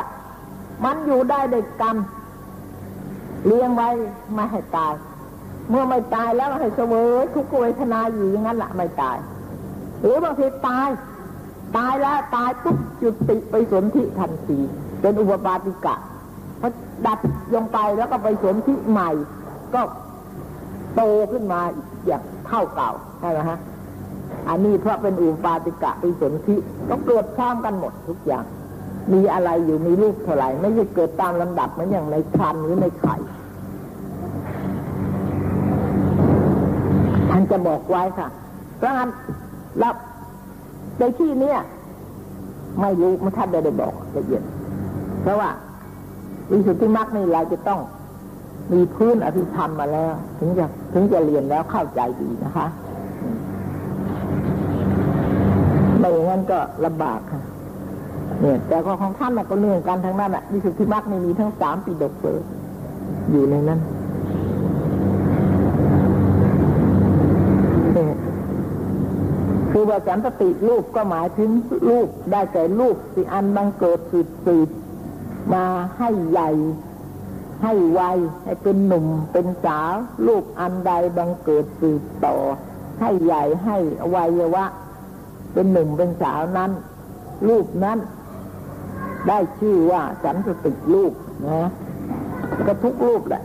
[0.85, 1.97] มันอยู่ได้เด็กกรรม
[3.47, 3.89] เลี้ยงไว้
[4.35, 4.93] ไม่ให้ตาย
[5.71, 9.17] เมื่อไม่ตายแล้วให้เสวยทุกขเวทนาอยู่อย่างนั้นแหละไม่ตาย
[10.01, 10.89] หรือบางทีตาย
[11.77, 14.59] ตายแล้วตายปุ๊บจุติไปสนธิทันที
[15.01, 15.95] เป็นอุปบาติกะ
[17.07, 17.19] ดับ
[17.55, 19.11] ลงไปแล้วก็ไปสนธิใหม่
[19.75, 19.81] ก็
[20.95, 21.61] โตขึ้นมา
[22.07, 23.59] อย่างเท่าเก่าใช่ไหมฮะ
[24.49, 26.57] อันนี้เพราะเป็นอุปาติกะไปสนธิ
[26.88, 28.45] ต้องเกิดพร้อมกันหมดทุกอย่าง
[29.12, 33.15] มีอะไรอยู่มีลูกเท่าไหร่ ไม่ใช่เกิดตามลำดับเหมือนอย่างในคันหรือในไข่
[37.31, 38.29] ท่านจะบอกไว้ค่ะ
[38.79, 39.11] เพราะงั้น
[39.79, 39.95] แล้ว
[40.99, 41.59] ในที่เนี้ย
[42.81, 44.43] ไม่รู้มันท่านได้ได้บอกละเอียด
[45.23, 45.51] เพราะว่า
[46.50, 47.81] วิสุทธิมรรคนี่เราจะต้อง
[48.72, 52.66] มีพื้นอภิธรรมมาแล้ว ถึงจะถึงจะเรียนแล้วเข้าใจดีนะคะ
[55.98, 57.42] ไม่อย่างนั้นก็ลำบากค่ะ
[58.40, 62.40] เนี่ย แต่ก็ของท่านก็เนื่องกันทั้งนั้นอะวิสุทธิมรรคนี่มีทั้งสามปีดกเลย
[63.31, 63.81] อยู่ในนั้น
[69.70, 71.50] คือว่าสันติรูปก็หมายถึง
[71.88, 74.68] รูปได้แต่รูปสิอันบังเกิดสืบสืบ
[75.52, 75.64] มา
[75.98, 76.50] ให้ใหญ่
[77.62, 78.00] ให้ไว
[78.42, 79.94] ให้เป็นหนุ่มเป็นสาว
[80.26, 82.37] รูปอันใดบังเกิดสืบต่อ
[83.00, 83.76] ให้ใหญ่ให้
[84.14, 84.64] วัยวะ
[85.52, 86.70] เป็นหนุ่มเป็นสาวนั้น
[87.48, 87.98] รูปนั้น
[89.28, 91.12] ได้ชื่อว่าสันติรูป
[91.48, 91.70] นะ
[92.66, 93.42] ก็ทุกรูปแหละ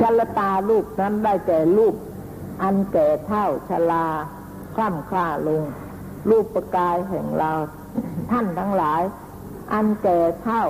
[0.00, 1.94] ชลตารูปนั้นได้แก่รูป
[2.62, 4.06] อันแก่เท่าชลา
[4.74, 5.62] คล่ำคล้าลง
[6.28, 7.52] รูปปกายแห่งเรา
[8.30, 9.02] ท่านทั้งหลาย
[9.72, 10.64] อันแก่เท่า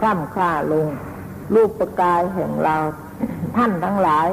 [0.00, 0.86] คล่ำคล้าลง
[1.54, 2.76] รูปปกายแห่งเรา
[3.56, 4.26] ท่านทั้งหลาย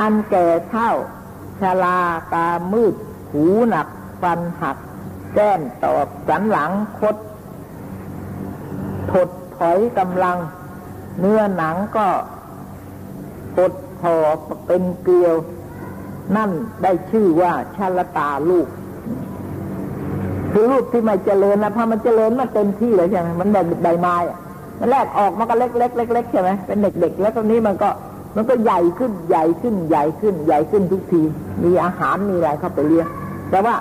[0.00, 0.90] อันแก่เท่า
[1.60, 2.00] ชลา
[2.32, 2.94] ตามืด
[3.30, 3.88] หูหนัก
[4.22, 4.76] ฟันหัก
[5.34, 6.70] แก้มตอบสันหลัง
[7.00, 7.16] คด
[9.10, 10.38] ถดถอยกำลัง
[11.18, 12.08] เนื้อหนังก็
[13.56, 14.14] ปดพอ
[14.66, 15.34] เป็นเกลียว
[16.36, 16.50] นั่น
[16.82, 18.66] ได้ชื่อว่าชาลตาลูก
[20.52, 24.38] คือรูปที่ไม่เจริญนะพอมันเจริญมันเต็มที่เลยใช่ไหมมันแบบใบไม้อะ
[24.80, 27.90] มันแรกออกมันก็เล็กเล็กเล็กเล็กใช่ไหมเป็นเด็กๆแล้วตรงนี้มันก็
[28.36, 31.22] มันก็ใหญ่ขึ้นใหญ่ขึ้นใหญ่ขึ้นใหญ่ขึ้นทุกที
[31.64, 33.06] มีอาหารมีอะไรเข้าไปเลี้ยง
[33.50, 33.74] แต่ว่า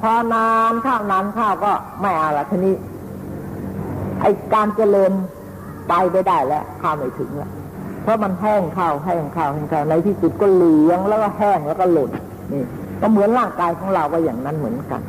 [0.00, 2.74] พอนานข้าวนานข้าวก็ไม่เอาละทีนี้
[4.20, 5.12] ไอการเจริญ
[5.88, 7.50] ไปไม่ได้แล้วข้าวไม่ถึงแล้ว
[8.06, 12.10] เพราะมันแห้งข้าวแห้งข้าวแห้งข้าวในที่สุดก็เหลืองแล้วก็แห้งแล้วก็หล่น
[12.52, 12.62] นี่
[13.00, 15.00] ก็เหมือนร่างกายของเราก็อย่างนั้นเหมือนกัน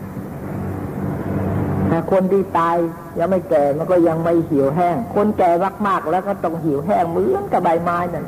[1.89, 2.75] แต่คนที่ตาย
[3.19, 5.51] ยังไม่แก่มันก็ยังไม่เหี่ยวแห้ง คนแก่
[5.87, 8.25] มากๆแล้วก็ต้องเหี่ยวแห้งเหมือนกับใบไม้นั่น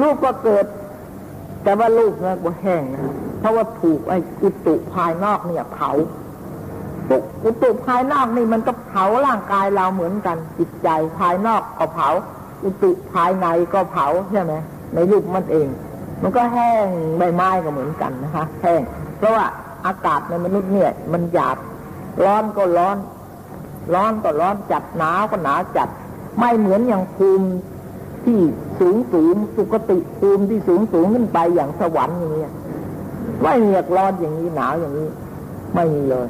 [0.00, 0.64] ลูกก็เกิด
[1.62, 3.02] แต่ว่าลูกนะก็แห้งนะ
[3.40, 5.90] เพราะว่าถูกไอ้อุตุภายนอกเนี่ยเผา
[7.44, 10.88] อุตุภายนอกนี่มันก็เผาร่างกายเราเหมือนกันจิตใจ
[11.18, 12.08] ภายนอกก็เผา
[12.64, 14.54] อุตุภายในก็เผาใช่ไหม
[14.94, 15.68] ในรูปมันเอง
[16.22, 16.86] มันก็แห้ง
[17.18, 18.82] ใบไม้ก็เหมือนกันนะคะ แห้ง
[19.18, 19.46] เพราะว่า
[19.86, 21.56] อากาศในมนุษย์เนี่ย มันหยาบ
[22.24, 22.96] ร้อนก็ร้อน
[23.94, 25.88] ร้อนก็ร้อนจัดหนาวก็หนาวจัด
[26.38, 27.48] ไม่เหมือนอย่างภูมิ
[28.24, 28.38] ที่
[28.78, 32.46] สูงสูงสุกติภูมิที่สูงสูงขึ้นไปอย่างสวรรค์อย่างนี้
[33.42, 35.08] ไม่มีร้อนอย่างนี้หนาวอย่างนี้
[35.74, 36.28] ไม่มีเลย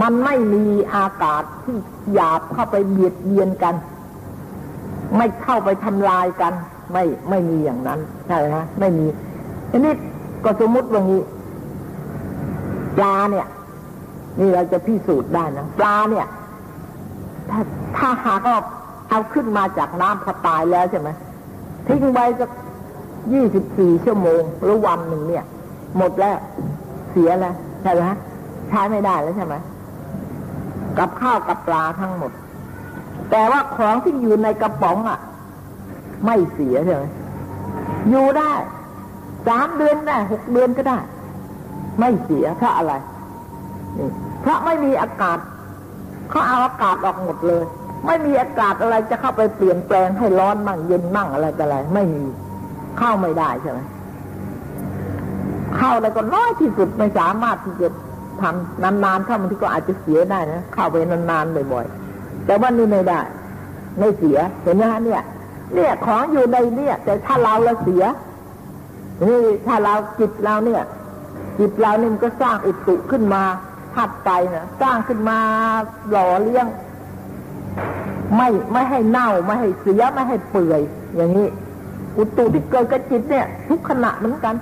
[0.00, 1.76] มันไม่มีอากาศที่
[2.14, 3.74] หยาบเข้าไปเบียดเบียนกัน
[5.16, 6.52] ไม่เข้าไปทำลายกัน
[6.92, 9.06] ไม่ไม่มีอย่างนั้น ใช่ไหมไม่มี
[9.70, 9.94] อันนี้
[10.44, 11.22] ก็สมมติว่างี้
[12.96, 13.46] ปลาเนี่ย
[14.40, 16.26] นี่เราจะพิสูจน์ได้นะปลาเนี่ย
[17.50, 17.60] ถ้า
[17.96, 18.58] ถ้าหากว่า
[19.10, 21.08] เอาขึ้นมาจากน้ำพอตายแล้วใช่ไหม
[21.86, 22.50] ทิ้งไว้สัก
[23.32, 25.44] ยี่สิบสี่ชั่วโมงหรือวันหนึ่งเนี่ย
[25.98, 26.36] หมดแล้ว
[27.10, 28.04] เสียแล้วใช่ไหม
[28.68, 29.54] ใช้ไม่ได้แล้วใช่ไหม
[30.98, 32.32] กับข้าวกับปลาทั้งหมด
[33.32, 35.20] แต่ว่าของที่อยู่ในกระป๋องอะ
[36.26, 37.04] ไม่เสียใช่ไหม
[38.10, 38.52] อยู่ได้
[39.46, 40.98] สามเดือนได้หกเดือนก็ได้
[42.00, 42.92] ไม่เสียเพราะอะไร
[44.40, 45.38] เพราะไม่มีอากาศ
[46.30, 47.62] เขาเอาอากาศออกหมดเลย
[48.06, 52.24] ไม่มีอากาศอะไรจะเข้าไปเปลี่ยนแปลงให้ร้อนมั่งเย็นมั่งอะไรแต่อะไร ไม่มี
[52.98, 53.80] เข้าไม่ได้ใช่ไหม
[55.76, 57.88] เข้าอะไรก็น้อยที่สุดไม่สามารถที่จะ
[58.42, 62.01] ทำนานๆเข้าบางที่ก็อาจจะเสียได้นะเข้าไปนานๆบ่อยๆ
[62.46, 63.20] แต่ว่านี่ไม่ได้
[63.98, 65.22] ไม่เสียเห็นไหมฮะเนี่ย
[65.74, 68.04] เนี่ยของอยู่ในเนี่ย แต่ถ้าเราละเสีย
[69.28, 70.82] นี่ถ้าเราจิตเราเนี่ย
[71.58, 73.42] จิตเรานี่มันก็สร้างอุตุขึ้นมา
[73.94, 75.38] ถัดไปนะสร้างขึ้นมา
[76.10, 76.66] หล่อเลี้ยง
[78.36, 80.80] ไม่ไม่ให้เน่าไม่ให้เสียไม่ให้เปื่อย
[81.16, 81.48] อย่างนี้
[82.18, 84.54] อุตุที่เกิดกับจิตเนี่ย ทุกขณะเหมือนกัน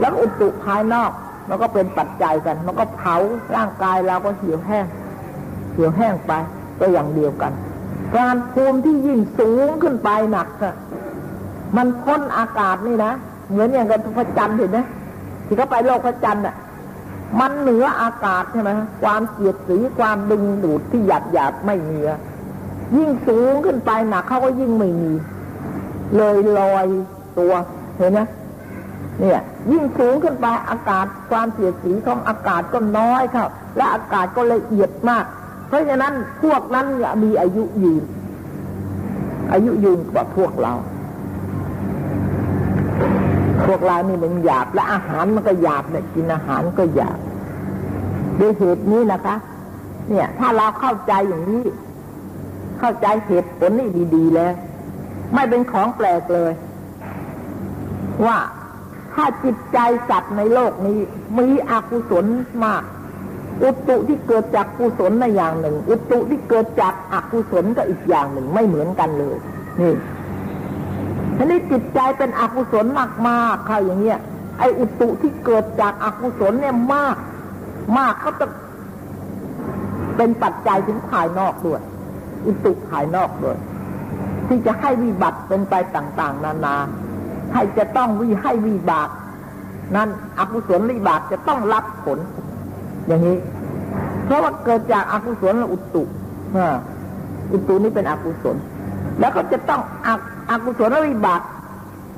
[0.00, 1.10] แล้วอุตุภายนอก
[1.48, 3.16] มันก็เป็นปัจจัยกัน มันก็เผา
[3.56, 4.86] ร่างกายเราก็เหี่ยวแห้ง
[5.72, 6.32] เหี่ยวแห้งไป
[6.80, 7.52] ก็อย่างเดียวกัน
[8.16, 10.74] การภูมิที่ยิ่งสูงขึ้นไปหนักอะ
[11.76, 13.12] มันพ้นอากาศนี่นะ
[13.50, 14.78] เหมือนอย่างกับพระจันทร์เห็นไหม
[15.46, 16.54] ที่เขาไปโลกพระจันทร์อะ
[17.40, 18.70] มันเหนืออากาศใช่ไหม
[19.02, 21.98] ความเกียดสีความดึงดูดที่หยาบหยาบไม่มี
[22.96, 25.12] ยิ่งสูงขึ้นไปหนักเขาก็ยิ่งไม่มี
[26.16, 26.86] เลยลอย
[27.38, 27.52] ตัว
[27.98, 28.20] เห็นไหม
[29.20, 29.40] เนี่ย
[29.72, 35.24] ยิ่งสูงขึ้นไปอากาศความเสียดสีของอากาศก็น้อยครับและอากาศก็ละเอียดมาก
[35.68, 36.86] เพราะฉะนั้นพวกนั้น
[37.24, 38.04] มีอายุยืน
[39.52, 40.72] อายุยืนกว่าพวกเรา
[43.66, 47.18] พวกเรานี่มันหยาบและอาหารมันก็หยาบเนี่ยกินอาหารก็หยาบ
[48.40, 49.36] ด้วยเหตุนี้นะคะ
[50.08, 51.64] เนี่ย ถ้าเราเข้าใจอย่างนี้
[52.78, 54.52] เข้าใจเหตุผลนี่ดีๆแล้ว
[55.34, 56.52] ไม่เป็นของแปลกเลย
[58.26, 58.38] ว่า
[59.14, 60.98] ถ้าจิตใจสัตว์ในโลกนี้
[61.38, 62.26] มีอกุศล
[62.64, 62.82] มาก
[63.62, 69.36] อุตุที่เกิดจากกุศลในอย่างหนึ่ง อุตุที่เกิดจากอกุศลก็อีกอย่างหนึ่งไม่เหมือนกันเลย
[69.80, 69.94] นี่
[71.36, 72.86] ทีนี้จิตใจเป็นอกุศล
[73.28, 74.18] มากๆเข้าอย่างเงี้ย
[74.58, 77.16] ไออุตุที่เกิดจากอกุศลเนี่ยมาก
[77.98, 78.46] มากก็จะ
[80.16, 81.80] เป็นปัจจัยถึงภายนอกด้วย
[82.46, 83.56] อุตุภายนอกด้วย
[84.48, 86.76] ที่จะให้วิบัติเป็นไปต่าง ๆ นานา
[87.54, 89.08] ให้จะต้องวิให้วิบาก
[89.96, 92.18] นั้นอกุศลวิบากจะต้องรับผล
[93.06, 93.36] อย่างนี้
[94.24, 96.02] เพราะว่าเกิดจากอากุศลอุตุ
[97.52, 98.56] อุตุนี้เป็นอกุศล
[99.20, 99.80] แล้วก็จะต้อง
[100.50, 101.40] อกุศลวิบาก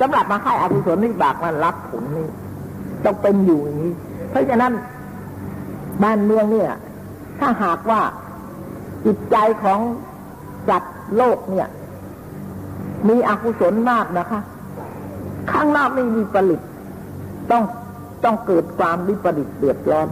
[0.01, 2.27] สำหรับมาให้อกุศลวิบากมันรับผลนี้
[3.05, 3.95] ต้องเป็นอยู่อย่างนี้
[4.31, 4.73] เพราะฉะนั้น
[6.03, 6.71] บ้านเมืองเนี่ย
[7.41, 8.01] ถ้าหากว่า
[9.05, 9.81] จิตใจของ
[10.69, 11.69] สัตว์โลกเนี่ย
[13.09, 14.41] มีอกุศลมากนะคะ
[15.53, 16.61] ข้างนอกไม่มีผลิต
[17.51, 17.63] ต้อง
[18.25, 20.09] ต้องเกิดความวิปริตเดือดร้อน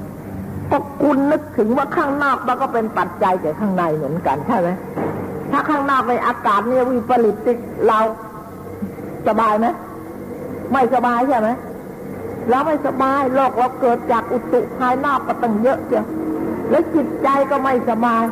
[0.70, 4.68] ก็คุณนึกถึงว่าข้างนอกมันก็เป็นปัจจัยแก่ข้างในเหมือนกันใช่ไหม
[5.50, 7.36] ถ้าข้างนอกในอากาศเนี่ยวิปริต
[7.86, 7.98] เรา
[9.28, 9.66] สบายไหม
[10.72, 11.48] ไม่สบายใช่ไหม
[12.50, 16.04] เราไม่สบายโรคเราเกิดจากอุตุภายนอกก็ตั้งเยอะเจ้า
[16.70, 18.22] แล้วจิตใจก็ไม่สบาย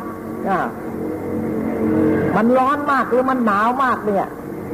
[0.49, 0.59] อ่า
[2.37, 4.27] มันร้อนมากหรือมันหนาวมากเนี่ย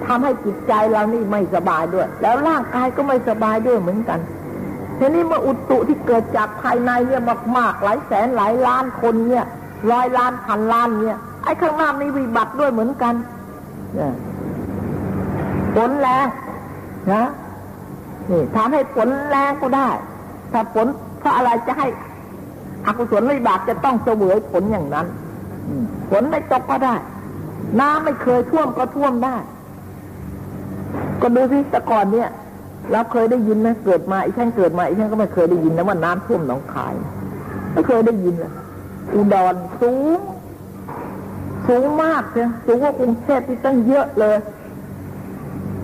[0.07, 4.19] ทำให้จิตใจเรานี่ไม่สบายด้วย แล้วร่างกายก็ไม่สบายด้วยเหมือนกัน
[5.01, 7.23] ทีนี้เมื่ออุตุที่เกิดจากภายในเนี่ย
[7.57, 9.45] มากๆหลายแสนหลายล้านคนเนี่ย
[9.93, 13.15] ร้อยล้านพันล้านเนี่ย ไอ้ข้างหน้ามีวิบัติด้วยเหมือนกัน
[15.77, 16.27] ฝนแรง
[17.13, 17.25] นะ
[18.31, 19.89] นี่ทำให้ฝนแรงก็ได้
[20.53, 20.87] ถ้าฝน
[21.19, 21.87] เพราะอะไรจะให้
[22.87, 25.07] อกุศลวิบากจะต้องเสวยผลอย่างนั้น
[26.11, 26.95] ฝนไม่ตกก็ได้
[27.81, 29.37] น้ำไม่เคยท่วมก็ท่วมได้
[31.21, 32.29] ก็ดูสิแต่ก่อนเนี่ย
[32.93, 36.95] เราเคยได้ยินไหมเกิดมาอีฉันเกิดมาอีฉันก็ไม่เคยได้ยินนะว่าน้ำท่วมหนองคาย
[37.73, 38.53] ไม่เคยได้ยินเลย
[39.15, 40.19] อุดรสูง
[41.69, 44.37] สูงมากเลยสูงกว่ากรุงเทพที่ตั้งเยอะเลย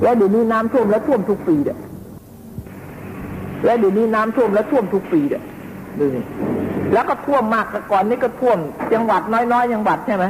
[0.03, 1.77] แล้วเดี๋ยวนี้น้ำท่วมแล้วท่วมทุกปีเด้อ
[3.65, 5.43] แล้วเดี๋ยวนี้น้ำท่วมแล้วท่วมทุกปีเด้อ
[5.99, 6.21] ดูสิ
[6.93, 8.59] แล้วก็ท่วมมากก่อนนี่ก็ท่วม
[8.93, 10.25] จังหวัดน้อยๆจังหวัดใช่ไหม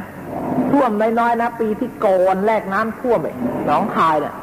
[0.73, 3.33] ท่วมน้อยๆนะปีที่ก่อนแรกน้ำท่วมไอ้
[3.67, 4.35] หนองคายเนี่ย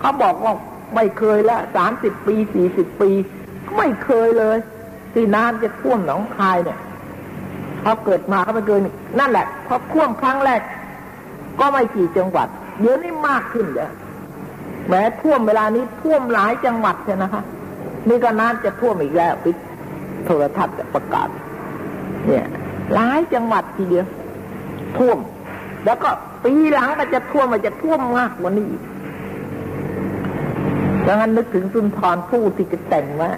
[0.00, 0.52] เขาบอกว่า
[0.94, 3.10] ไม่เคยละสามสิบปีสี่สิบปี
[3.76, 4.56] ไม่เคยเลย
[5.14, 6.78] ที่น้ำจะท่วมหนองคายเนี่ย
[7.84, 8.80] พอเกิดมาก็ไม่เคย
[9.20, 10.60] นั่นแหละพอท่วมครั้งแรก
[11.60, 12.48] ก็ไม่กี่จังหวัด
[12.80, 13.92] เดี๋ยวนี้มากขึ้นเยอะ
[14.88, 17.42] แม้ท่วมเวลานี้ท่วมหลายจังหวัดใช่นะคะ
[18.08, 19.56] นี่ก็น้ำจะท่วมอีกแล้วปิด
[20.24, 21.28] โทรทัศน์จะประกาศ
[22.26, 22.44] เนี่ย
[22.94, 24.06] หลายจังหวัดทีเดียว
[24.98, 25.18] ท่วม
[25.84, 26.08] แล้วก็
[26.44, 28.82] ปีหลังก็จะท่วมมันจะท่วมมากกว่านี้อีก
[31.06, 33.30] ดังนั้นนึกถึงสุนทรผู้ที่จะแต่งว่า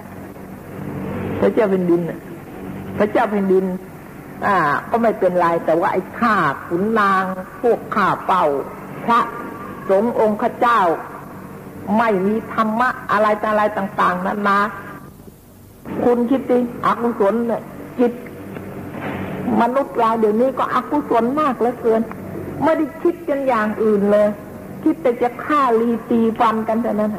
[1.40, 2.02] พระเจ้าเป็นดิน
[2.98, 3.66] พระเจ้าเป็นดิน
[4.46, 4.56] อ่า
[4.90, 6.36] ก็ไม่เป็นไรแต่ว่าไอ้ข้า
[6.66, 7.24] ขุนนาง
[7.60, 8.44] พวกข้าเป่า
[9.06, 9.20] พระ
[9.88, 10.80] สงฆ์องค์ข้าเจ้า
[11.98, 14.58] ไม่มีธรรมะอะไรอะไรต่าง ๆ นั้นมา
[16.04, 17.62] คุณคิดดิอกุศลเนี่ย
[17.98, 18.12] จิต
[19.60, 22.02] มนุษย์เราเดี๋ยวนี้ก็อกุศลมากเหลือเกิน
[22.64, 24.28] ไม่ได้คิดกันอย่างอื่นเลย
[24.84, 27.12] คิดแต่จะฆ่าลีตีฟันกันแต่านั้น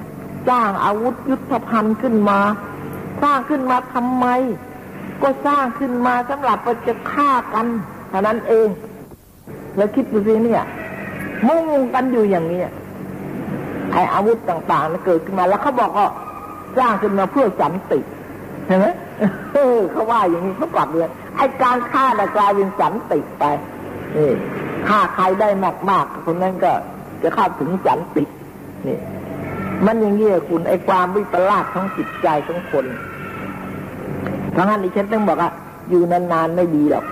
[0.49, 2.39] สร้างอาวุธยุทธภัณฑ์ขึ้นมา
[3.23, 4.25] สร้างขึ้นมาทำไม
[5.21, 7.65] ก็สร้างขึ้นมาสำหรับจะฆ่ากัน
[8.09, 8.67] เท่านั้นเอง
[9.77, 10.63] แล้วคิดดูสิเนี่ย
[11.47, 12.61] มุ่งกันอยู่อย่างนี้
[13.91, 16.07] ไออาวุธต่างๆมันเกิดขึ้นมาแล้วเขาบอกว่า
[16.77, 17.99] สร้างขึ้นมาเพื่อสันติ
[18.65, 18.85] เห็นไหม
[19.91, 23.43] เขาว่าอย่างนี้เขากลับเรียนไอการฆ่าน่กลายเป็นสันติไป
[24.15, 24.29] นี่
[24.87, 25.49] ฆ่าใครได้
[25.89, 26.71] มากๆคนนั้นก็
[27.23, 28.23] จะเข้าถึงสันติ
[28.87, 28.97] นี่
[29.85, 32.85] มันอย่างนี้คุณไอ้ความวิปลาสของจิตใจของคน
[34.55, 35.51] ทั้งนั้นดิฉันต้องบอกว่า
[35.89, 37.05] อยู่นานๆไม่ดีหรอก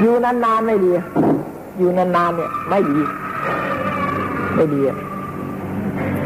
[0.00, 0.90] อยู่นานๆไม่ดี
[1.78, 2.98] อยู่นานๆเนี่ย ไม่ดี
[4.56, 4.80] ไม่ดี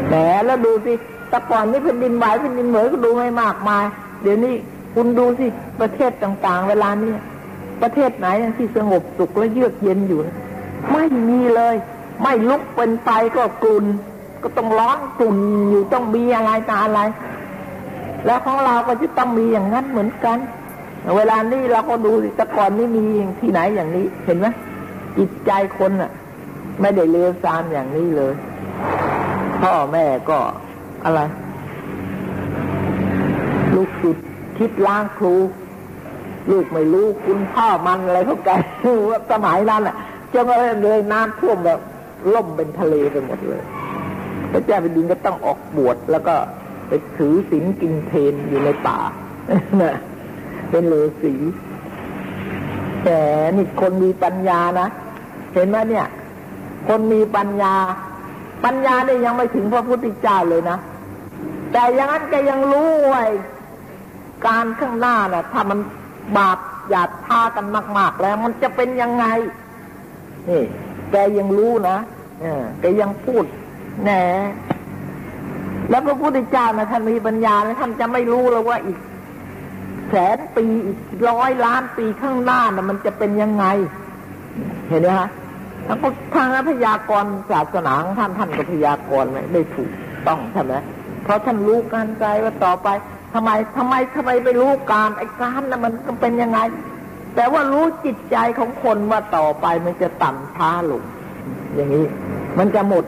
[0.07, 0.13] แหม
[0.45, 0.93] แล้วดูสิ
[1.29, 3.85] แต่ก่อนนี่แผ่นดินไหวแผ่นดินเหมยก็ดูไม่มากมาย
[4.21, 4.55] เดี๋ยวนี้
[4.95, 5.45] คุณดูสิ
[5.79, 7.13] ประเทศต่างๆ เวลานี้
[7.81, 8.27] ประเทศไหน
[8.57, 10.19] ที่สงบสุขและเยือกเย็นอยู่
[10.91, 11.75] ไม่มีเลย
[12.21, 13.85] ไม่ลุกเป็นไฟก็กลุ่น
[14.43, 15.37] ก็ต้องร้อนกลุ่น
[15.69, 17.01] อยู่ต้องมีอะไรตาอะไร
[18.25, 20.37] แล้วของเราก็จะต้องมีอย่างนั้นเหมือนกัน
[21.17, 23.03] เวลานี้เราก็ดูแต่ก่อนนี่มี
[23.39, 24.47] ที่ไหนอย่างนี้ เห็นไหม
[25.17, 26.11] จิตใจคนอะ
[26.81, 28.33] ไม่ได้เลวทรามอย่างนี้เลย
[29.61, 30.39] พ่อแม่ก็
[31.05, 31.21] อะไร
[33.75, 34.17] ลูกสุด
[34.57, 35.35] คิดล้างครู
[36.51, 38.49] ลูกไม่รู้คุณพ่อมันอะไรพวกแก
[39.09, 39.95] ว่าสมัยนั้นอะ
[40.33, 41.79] จนอะไรเลยน้ำท่วมแบบ
[42.33, 43.61] ล่มเป็นทะเลไปหมดเลย
[44.57, 46.35] ระเจ้าแผ่นดินก็ต้องออกบวชแล้วก็
[46.87, 48.99] ไปถือศีลกินเพนอยู่ในป่า
[50.69, 51.33] เป็นเลสี
[53.03, 53.19] แต่
[53.55, 54.87] นี่คนมีปัญญานะ
[55.53, 56.07] เห็นไหมเนี่ย
[56.87, 57.75] คนมีปัญญา
[58.65, 60.77] ปัญญาเนี่ยยังไม่ถึงพระพุทธเจ้าเลยนะ
[61.71, 63.25] แต่ยังนั้นแกยังรู้ไว้
[64.47, 65.79] การข้างหน้าน่ะ ถ้ามัน
[66.37, 66.57] บาป
[66.89, 67.65] หยาดท่ากัน
[67.97, 69.25] มาก ๆ แล้ว มันจะเป็นยังไง
[70.49, 70.63] นี่
[71.11, 71.97] แกยังรู้นะ
[72.43, 72.45] อ
[72.79, 73.45] แกยังพูด
[74.03, 74.11] แหน
[75.89, 78.97] แล้วพระพุทธเจ้านะท่านมีปัญญาแล้วท่านจะไม่รู้แล้วว่าอีก
[80.09, 83.65] แสนปีอีกร้อยล้านปีข้างหน้านะมันจะเป็นยังไง
[84.89, 85.29] เห็นไหมฮะ
[85.87, 85.97] ทาง
[86.35, 89.91] ทางพยากรศาสนาของท่านท่านก็พยากรไว้ได้ถูก
[90.27, 90.73] ต้องใช่ไหม
[91.23, 92.87] เพราะท่านรู้การใจว่าต่อไป
[93.33, 96.59] ทำไมทำไมทำไมไปรู้การไอ้การนะมันเป็นยังไง
[97.35, 101.03] แต่ว่ารู้จิตใจของคนว่าต่อไปมันจะต่ำช้าลง
[101.75, 102.05] อย่างนี้
[102.59, 103.05] มันจะหมด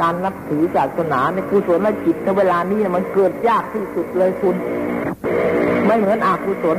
[0.00, 4.56] การนับถือศาสนาในกุศลจิตในเวลานี้มันเกิดยากที่สุดเลยคุณ
[5.86, 6.78] ไม่เหมือนอากุศล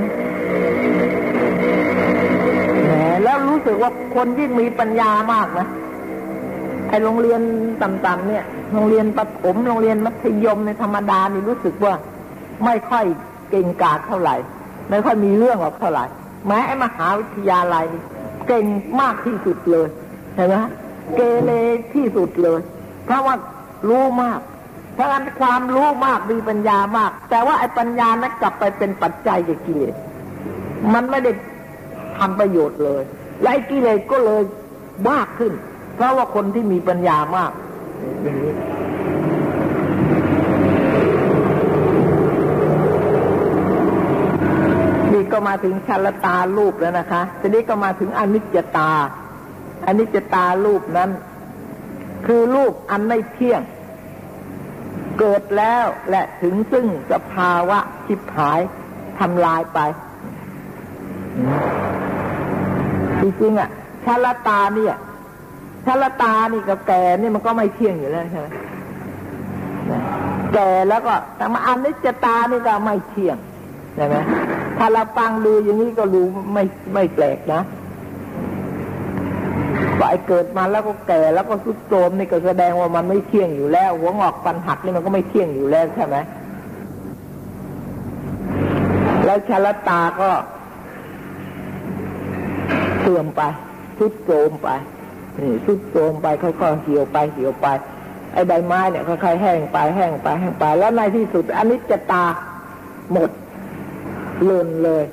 [2.85, 2.91] แหม
[3.23, 5.67] แล้วรู้สึกว่าคนยิ่งมีปัญญามากนะ
[6.89, 7.41] ไอโรงเรียน
[7.83, 8.43] ต่ำๆเนี่ย
[8.73, 11.93] โรงเรียนประถมโรงเรียนมัธยมในธรรมดานี่รู้สึกว่า
[12.65, 13.05] ไม่ค่อย
[13.49, 14.35] เก่งกาจเท่าไหร่
[14.89, 16.05] ไม่ค่อยมีเรื่องออกเท่าไหร่
[16.47, 18.03] แม้ไอมหาวิทยาลัยนี่
[18.47, 18.65] เก่ง
[19.01, 19.87] มากที่สุดเลย
[20.35, 20.55] เห็นไหม
[21.15, 21.51] เกเร
[21.93, 22.59] ที่สุดเลย
[23.05, 23.35] เพราะว่า
[23.89, 24.39] รู้มาก
[24.93, 29.95] เพราะฉะนั้นความรู้มากมีปัญญามาก แต่ว่าไอ้ปัญญานั้นกลับไปเป็นปัจจัยกับกิเลส
[30.93, 31.31] มันไม่ได้
[32.17, 33.03] ทำประโยชน์เลย
[33.41, 34.41] และไอ้กิเลสก็เลย
[35.09, 35.53] มากขึ้น
[35.95, 37.51] เพราะว่าคนที่มีปัญญามาก
[45.13, 48.91] นี่ก็มาถึงชัลตารูปแล้วนะคะ ทีนี้ก็มาถึงอนิจจตา
[49.87, 51.09] อนิจจตารูปนั้น
[52.25, 53.61] คือรูปอันไม่เที่ยง
[55.19, 58.59] เกิดแล้วและถึงซึ่งสภาวะชิบหาย
[59.19, 59.79] ทำลายไป
[63.21, 63.69] จริงๆอะ
[64.05, 64.95] ชาลตาเนี่ย
[65.85, 68.47] ชาลตานี่กับแก่นี่มันก็ไม่เที่ยงอยู่แล้วใช่ไหม
[70.53, 73.37] แก่แล้วก็แต่มาอันนิจจตานี่ก็ไม่เที่ยง
[73.95, 74.15] ใช่ไหม
[74.77, 76.63] ถ้าเราฟังดูอย่างนี้ก็รู้ไม่
[76.93, 77.61] ไม่แปลกนะ
[80.03, 86.17] ก็ไอเกิดมาแล้วก็แก่แล้วก็สุดโทรมนี่ก็แสดงว่ามันไม่เที่ยงอยู่แล้ว หัวงอกฟันหักนี่มันก็ไม่เที่ยงอยู่แล้วใช่ไหม
[89.25, 90.29] แล้วชาลตาก็
[92.99, 93.41] เสื่อมไป
[93.97, 94.69] สุดโทรมไป
[95.39, 97.67] นี่สุดโทรมไปค่อยๆเหี่ยวไปเหี่ยวไป
[98.33, 102.25] ไอ้ใบไม้เนี่ยค่อยๆแห้งไปแห้งไปแห้งไป แล้วในที่สุดอันนี้จะตา
[103.11, 103.31] หมด
[104.49, 105.03] ล่นเลย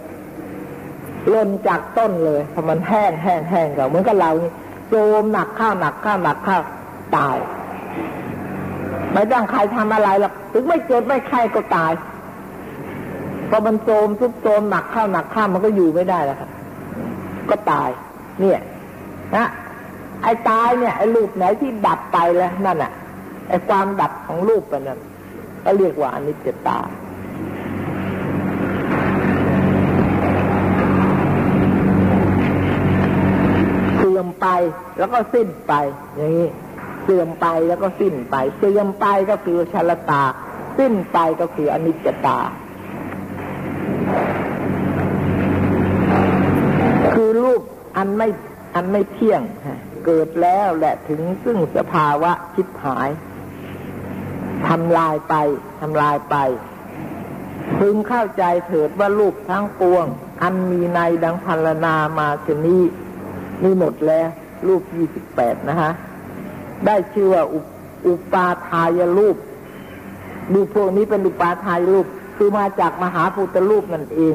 [1.32, 4.51] ล่นจากต้นเลยพอมันแห้งแห้งแห้งก็เหมือนกับเรานี่
[4.91, 6.62] โจมหนักข้าวหนักข้าวหนักข้าว
[7.16, 7.36] ตาย
[9.12, 11.93] ไม่ต้องใครทำอะไรหรอกถึงไม่เจ็บไม่ไข้ก็ตาย
[13.49, 16.51] พอมันโจมทุบโจมหนักข้าวหนักข้าวมันก็อยู่ไม่ได้แล้วครับ
[17.51, 17.88] ก็ตาย
[18.41, 18.61] เนี่ย
[19.36, 19.47] นะ
[20.22, 22.93] ไอ้ตายเนี่ยไอ้รูปไหนที่ดับไปแล้วนั่นอะ
[23.49, 24.99] ไอ้ความดับของรูปไปนั่น
[25.64, 26.78] ก็เรียกว่าอนิจจตา
[33.97, 34.47] เสื่อม ไป
[34.99, 35.72] แล้วก็สิ้นไป
[36.14, 36.49] อย่างนี้
[37.03, 40.22] เสื่อมไปแล้วก็สิ้นไป เสื่อมไปก็คือชลตา
[40.78, 42.38] สิ้นไปก็คืออนิจจตา
[47.14, 47.62] คือรูป
[47.97, 48.28] อันไม่
[48.74, 49.43] อันไม่เที่ยง
[50.05, 53.11] เกิดแล้วและถึงซึ่งสภาวะชิบหาย
[54.68, 55.34] ทำลายไป
[55.80, 56.36] ทำลายไป
[57.78, 60.07] พึงเข้าใจเถิดว่ารูปทั้งปวง
[60.43, 62.82] อันมีในดังพันลนามาชนี้
[63.62, 64.28] นี่หมดแล้ว
[64.66, 65.90] รูปยี่สิบแปดนะฮะ
[66.86, 67.61] ได้ชื่อว่าอุ
[68.06, 69.36] อปาทายรูป
[70.52, 72.06] รูพวกนี้เป็นอุปาทายรูป
[72.36, 74.34] คือมาจากมหาพุทธรูปนั่นเอง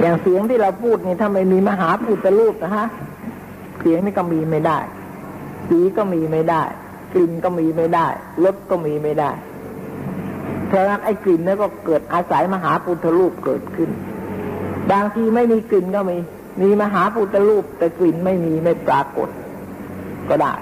[0.00, 2.86] อย่างเสียงที่เราพูดนี่ถ้าไม่มีมหาพุทธรูปนะฮะ
[3.80, 4.78] เสียงนี่ก็มีไม่ได้
[5.68, 6.62] สีก็มีไม่ได้
[7.12, 8.06] กลิ่นก็มีไม่ได้
[8.44, 9.30] รสก็มีไม่ได้
[10.66, 13.90] เพราะนั้นไอ้กลิ่นนี่นก็เกิดอาศัยมหาพุทธรูปเกิดขึ้น
[14.90, 16.16] บางทีไม่มีกลิ่นก็มี
[16.60, 19.28] มีมหาพุทธรูปแต่กลิ่นไม่มีไม่ปรากฏ
[20.28, 20.52] ก็ได้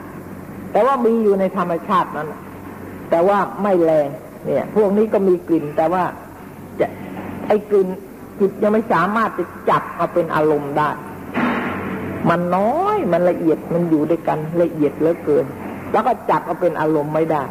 [0.73, 2.29] แต่ว่ามีอยู่ในธรรมชาตินั้น
[3.11, 4.09] แต่ว่าไม่แรง
[4.45, 6.05] เนี่ย พวกนี้ก็มีกลิ่น แต่ว่า
[6.81, 6.87] จะ
[7.47, 7.89] ไอ้กลิ่น
[8.41, 10.91] จิตยังไม่สามารถจะจับเอาเป็นอารมณ์ได้
[12.29, 15.45] มันน้อยมันละเอียดมันอยู่ด้วยกันละเอียดเหลือเกิน
[15.93, 17.45] แล้วก็จับเอาเป็นอารมณ์ไม่ได้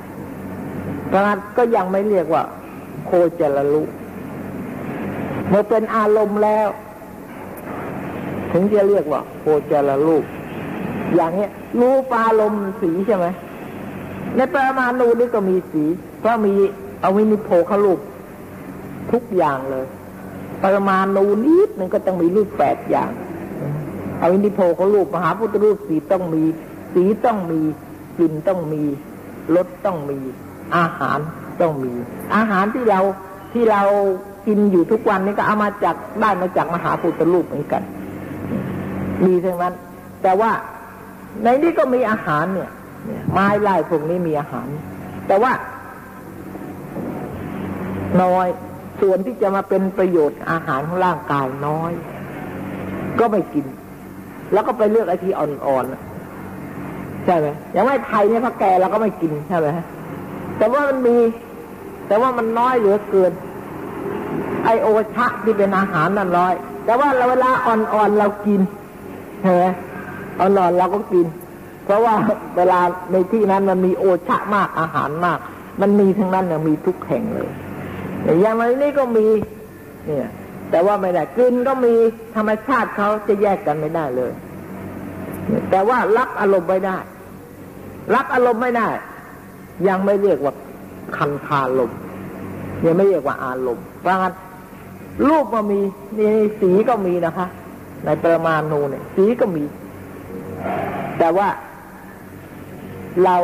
[1.07, 2.43] เพราะนั้นก็ยังไม่เรียกว่า
[3.05, 3.89] โคจรรูป
[5.49, 6.67] เมื่อเป็นอารมณ์แล้ว
[8.51, 10.23] ถึงจะเรียกว่าโคจรรูป
[11.15, 13.27] อย่างเนี้ยรูปอารมณ์สีใช่ไหม
[14.35, 15.83] ในปรมาณูนี่ก็มีสี
[16.19, 16.53] เพราะมี
[17.03, 17.99] อวินิโพครูป
[19.11, 19.85] ทุกอย่างเลย
[20.63, 23.11] ปรมาณูนิดนึงก็ต้องมีรูปแปดอย่าง
[24.21, 26.43] อวินิโพครูปมหาพุทธรูปสีต้องมี
[26.93, 27.61] สีต้องมี
[28.17, 28.83] กลิ่นต้องมี
[29.55, 30.19] รสต้องมี
[30.75, 31.19] อาหาร
[31.61, 31.93] ต้องมี
[32.35, 32.99] อาหารที่เรา
[33.53, 33.81] ที่เรา
[34.47, 37.81] กินอยู่ทุกวันนี้ก็เอามาจากได้มาจากมหาพุทธรูปเหมือนกัน
[39.26, 39.74] มีทั้งนั้น
[40.24, 40.51] แต่ว่า
[41.43, 42.69] ในนี้ก็มีอาหารเนี่ย
[43.32, 44.67] ไม้ไล่พวกนี้มีอาหาร
[45.28, 45.51] แต่ว่า
[48.22, 48.47] น้อย
[49.01, 51.91] ส่วนที่จะมาเป็นประโยชน์อาหารของร่างกายน้อย
[53.19, 53.65] ก็ไม่กิน
[54.53, 59.67] แล้วก็ไปเลือกไอ้ที่อ่อนๆใช่ไหมอย่างไม่ไทยเนี่ยพระแกเราก็ไม่กินใช่ไหม
[60.57, 61.17] แต่ว่ามันมี
[62.07, 63.32] แต่ว่ามันน้อยเหลือเกิน
[64.65, 66.53] ไอโอชะที่เป็นอาหารนั่นน้อย
[66.86, 68.61] แต่ว่าเราเวลาอ่อนๆเรากิน
[69.41, 69.63] ใช่ไหม
[70.39, 71.27] อ่อนเราก็กิน
[71.85, 72.15] เพราะว่า
[72.57, 72.79] เวลา
[73.11, 75.39] ในที่นั้นมันมีโอชะมากอาหารมาก
[75.81, 77.49] มันมีทั้งนั้นเลยมีทุกแห่งเลย
[78.41, 79.25] อย่างไรนี่ก็มี
[80.05, 80.29] เนี่ย
[80.71, 81.93] แต่ว่าไม่ได้กินก็มี
[82.35, 84.31] ธรรมชาติเขาจะแยกกันไม่ได้เลย
[85.69, 86.97] แต่ว่ารับอารมณ์ไม่ได้
[88.15, 88.89] รับอารมณ์ไม่ได้
[89.87, 90.53] ยังไม่เรียกว่า
[91.17, 91.91] คันธาลม
[92.85, 94.33] ยังไม่เรียกว่าอารมณ์เพราะงั้น
[95.27, 95.79] รูปก็มี
[96.17, 96.31] นี่
[96.61, 97.47] สีก็มีนะคะ
[98.05, 99.63] ในปรมาณูเนี่ย สีก็มี
[101.19, 101.47] แต่ว่า
[103.23, 103.35] เรา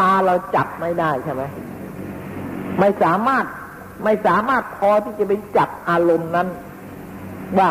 [0.00, 1.42] ตาเราจับไม่ได้ใช่ไหม
[2.80, 3.44] ไม่สามารถ
[4.04, 6.48] ไม่สามารถพอที่จะไปจับอารมณ์นั้น
[7.58, 7.70] ว่า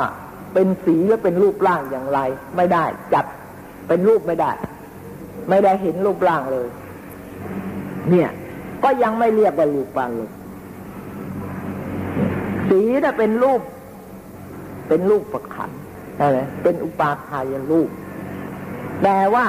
[0.54, 2.20] เป็นสีและเป็นรูปร่างอย่างไร
[2.56, 3.26] ไม่ได้ จับ
[3.88, 4.52] เป็นรูปไม่ได้
[5.50, 6.68] ไม่ได้เห็นรูปร่างเลย
[8.10, 8.30] เนี่ย
[8.84, 10.32] ก็ยังไม่เรียกว่ารูปปานเลย
[12.70, 13.62] สีถ้าเป็นรูป
[14.88, 15.72] เป็นรูปประคัน
[16.20, 17.90] อะไรเป็นอุปาทายรูป
[19.04, 19.46] แต่ว่า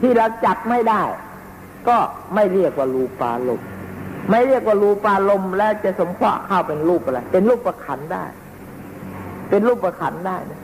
[0.00, 1.02] ที่เราจับไม่ได้
[1.88, 1.96] ก็
[2.34, 3.60] ไม่เรียกว่ารูปาลม
[4.30, 8.24] ไม่เรียกว่ารูปาลมแล้วจะสมเคราะห์เข้าเป็นรูปอะไรเป็นรูปประขันได้
[9.50, 10.60] เป็นรูปประขันได้นะ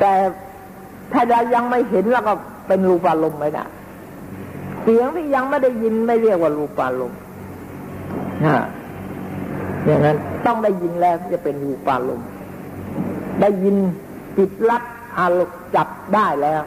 [0.00, 0.12] แต่
[1.12, 2.34] ถ้าเรายังไม่เห็นแล้วก็
[2.68, 3.64] เป็นรูปาลมไม่ได้
[4.82, 7.12] เสียงที่ยังไม่ได้ยินไม่เรียกว่ารูปาลม
[8.46, 8.58] ฮะ
[9.86, 12.20] อย่างนั้นต้องได้ยินแล้วจะเป็นรูปาลม
[13.42, 13.76] ได้ยิน
[14.38, 14.82] จิตรับ
[15.18, 16.62] อารมณ์จับได้แล้ว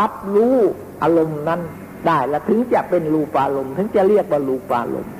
[0.00, 0.54] รับรู้
[1.02, 1.60] อารมณ์นั้น
[2.06, 5.12] ได้แล้วถึงจะเป็นรูปารมณ์ถึงจะเรียกว่ารูปารมณ์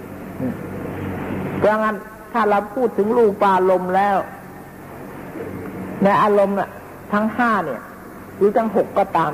[1.58, 1.96] เพราะงั้น
[2.32, 4.16] ถ้าเราพูดถึงรูปารมณ์แล้ว
[6.02, 6.70] ในอารมณ์น่ะ
[7.12, 7.82] ทั้งห้าเนี่ย
[8.36, 9.30] หรือทั้งหกก็ตาม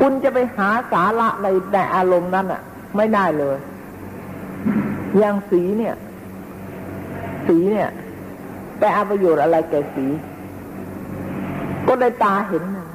[0.00, 2.62] คุณจะไปหาสาระในในอารมณ์นั้นอะ
[2.96, 3.56] ไม่ได้เลย
[5.18, 5.94] อย่างสีเนี่ย
[7.46, 7.90] สีเนี่ย
[8.78, 10.06] ไปเอาประโยชน์อะไรแก่สี
[11.86, 12.88] ก็ได้ตาเห็นนะ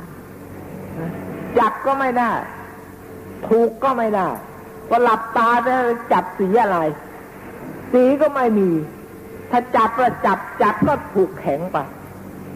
[1.59, 2.31] จับก็ไม่ได้
[3.47, 4.27] ถูกก็ไม่ได้
[4.87, 5.73] พอหลับตาจะ
[6.11, 6.77] จับสีอะไร
[7.93, 8.69] สีก็ไม่มี
[9.51, 11.77] ถ้าจับก็จับจับก็ถูกแข็งไป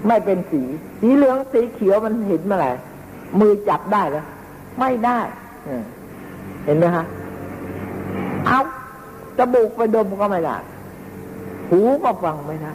[0.08, 0.62] ไม่เป็นสี
[1.00, 2.72] สีเหลืองสีเขียวมันเห็นเมื่อไหร่
[3.40, 4.26] มือจับได้แล้ว
[4.80, 5.20] ไม่ได้
[6.66, 7.06] เห็นไหมฮะ
[8.46, 8.60] เอา
[9.38, 10.58] จมูกไปดมก็ไม่ได้
[11.70, 12.74] หูก็ฟังไม่ได้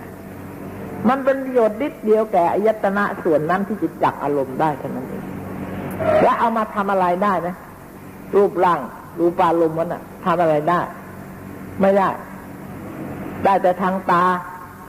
[1.08, 5.24] มันเป็นประโยชน์นิดเดียวแก่อายตนะส่วนนั้นที่จะจับอารมณ์ได้เท่านั้นเอง
[6.22, 7.54] แล้วเอามาทำอะไรได้นะ
[8.36, 8.80] รูปร่าง
[9.18, 10.80] รูปารมณ์มันอะทำอะไรได้
[11.80, 12.08] ไม่ได้
[13.44, 14.22] ได้แต่ทางตา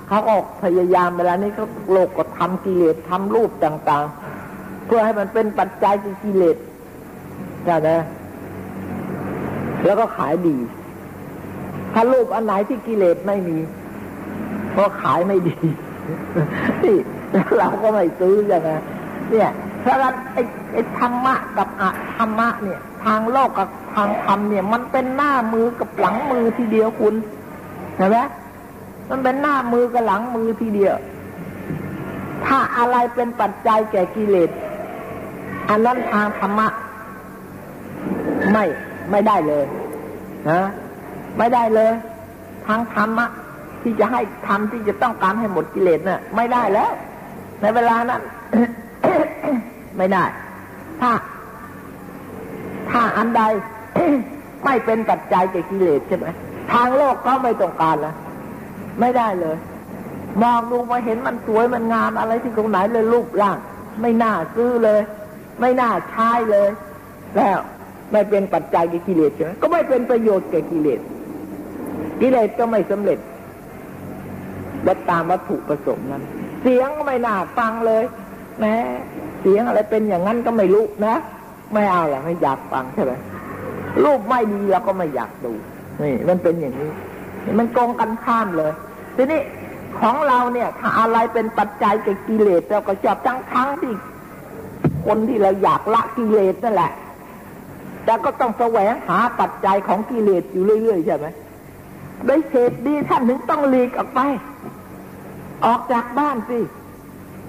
[0.07, 6.57] เขาออกพยายามเวลานี้เขาโลกก็ทำกิเลสทำรูปต่างๆ เพื่อให้มันเป็นปัจจัยที่กิเลส
[7.65, 7.89] ใช่ไหม
[9.85, 10.57] แล้วก็ขายดี
[11.93, 13.57] ถ้ารูปอันไหนที่กิเลสไม่มี
[14.77, 15.57] ก็ขายไม่ดี
[16.83, 16.97] นี่
[17.57, 18.77] เราก็ไม่ซื้อย่างนี้
[19.29, 19.49] เนี่ย
[19.81, 20.41] เพราะฉะนั้นไอ้
[20.73, 27.15] ไอ้ธรรมะกับอะธรรมะเนี่ย ทางโลกกับทางธรรมเนี่ย มันเป็นหน้ามือกับหลังมือทีเดียวคุณ
[27.97, 28.17] เห็นไหม
[29.09, 30.95] มันเป็นหน้ามือกับหลังมือทีเดียว
[32.45, 34.49] ถ้าอะไรเป็นปัจจัยแก่กิเลส
[35.69, 36.67] อันนั้นทางธรรมะ
[38.51, 38.63] ไม่
[39.11, 39.65] ไม่ได้เลย
[40.49, 40.61] นะ
[41.37, 41.91] ไม่ได้เลย
[42.67, 43.25] ทางธรรมะ
[43.83, 46.91] ที่จะให้ทำที่จะต้องการให้หมดกิเลสเนะ่ะ ไม่ได้แล้ว
[47.61, 48.21] ในเวลานั้น
[49.97, 50.23] ไม่ได้
[51.01, 51.11] ถ้า
[52.91, 53.41] ถ้าอันใด
[54.65, 56.27] ไม่เป็นปัจจัยแก่กิเลสใช่ไหม
[56.71, 58.15] ทางโลกก็ไม่ต้องการแล้ว
[58.99, 59.57] ไม่ได้เลย
[60.43, 63.57] มองดูมาเห็นมันสวยมันงามอะไรที่ตรงไหนเลยรูปร่าง
[64.01, 65.01] ไม่น่าซื้อเลย
[65.61, 66.69] ไม่น่าใช้เลย
[67.35, 67.57] แล้ว
[68.11, 70.99] ไม่เป็นปัจจัยแก่กิเลสใช่ไหมก็ไม่เป็นประโยชน์แก่กิเลส
[72.21, 73.19] กิเลสก็ไม่สำเร็จ
[74.83, 76.23] และตามวัตถุประสงค์นั้น
[76.61, 78.03] เสียงก็ไม่น่าฟังเลย
[78.59, 78.75] แม้
[79.41, 81.15] เสียงอะไรเป็นอย่างนั้นก็ไม่รู้นะ
[81.73, 83.13] ไม่เอาแหละไม่อยากฟังใช่ไหม
[84.03, 85.53] รูปไม่ดีเราก็ไม่อยากดู
[86.01, 86.91] นี่มันเป็นอย่างนี้
[87.59, 88.71] มันกงกันข้ามเลย
[89.15, 89.41] ทีนี้
[89.99, 93.93] ของเราเนี่ย ถ้าอะไรเป็นปัจจัยแก่กิเลสเราก็ชอบทั้งทั้งที่
[95.05, 96.91] คนที่เราอยากละกิเลสนั่นแหละ
[98.05, 101.27] แต่ก็ต้องแสวงหาปัจจัยของกิเลสอยู่เรื่อยๆใช่ไหม
[102.25, 104.19] โดยเหตุดีท่านถึงต้องหลีกออกไป
[105.65, 106.59] ออกจากบ้านสิ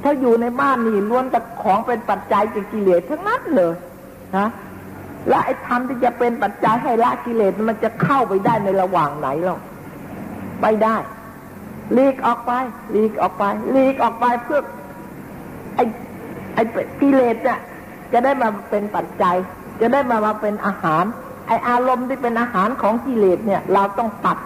[0.03, 3.75] ถ้าอยู่ในบ้านนี่ล้วนแต่ของเป็นปัจจัยแก่กิเลสทั้งนั้นเลย
[4.37, 4.49] นะ
[5.29, 9.61] และไอ้ธรรมที่จะเป็นปัจจัยให้ละกิเลสมันจะเข้าไปได้ในระหว่างไหนหรอก
[10.61, 10.97] ไม่ได้
[11.97, 12.53] ลีกออกไป
[12.95, 13.45] ลีกออกไป
[13.77, 14.61] ลีกออกไปเพื่อ
[15.77, 15.85] ไอ้
[16.55, 16.63] ไอ้
[17.01, 17.59] กิเลสเนี่ย
[18.13, 19.37] จะได้มาเป็นปัจจัย
[19.81, 21.05] จะได้มามาเป็นอาหาร
[21.47, 24.39] ไอ้อารมณ์ที่เป็นอาหารของกิเลสเนี่ย เราต้องตัด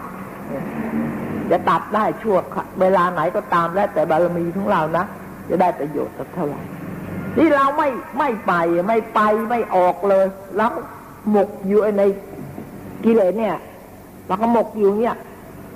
[1.51, 2.37] จะตัดได้ชั่ว
[2.81, 5.05] เวลาไหนก็ตามแล้วแต่บารมีของเรานะ
[5.49, 6.63] จะได้ประโยชน์สักเท่าไหร่
[7.37, 7.89] ที่เราไม่
[8.19, 8.53] ไม่ไป
[8.87, 9.21] ไม่ไป
[9.51, 10.27] ไม่ออกเลย
[10.57, 10.73] แล้ว
[11.31, 12.03] หมกอยู่ใน
[13.05, 13.57] กิเลสเนี่ย
[14.27, 15.17] เราก็หมกอยู่เนี่ย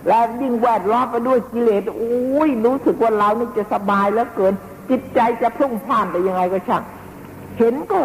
[0.09, 4.55] แล้วยิ่งแวดล้อมไปด้วยกิเลสโอ้ยรู้สึกว่าเรานี่จะสบายแล้วเกิน
[4.91, 6.83] จิตใจจะพุ่งพ่านไปยังไงก็ช่าง
[7.59, 7.99] เห็นก็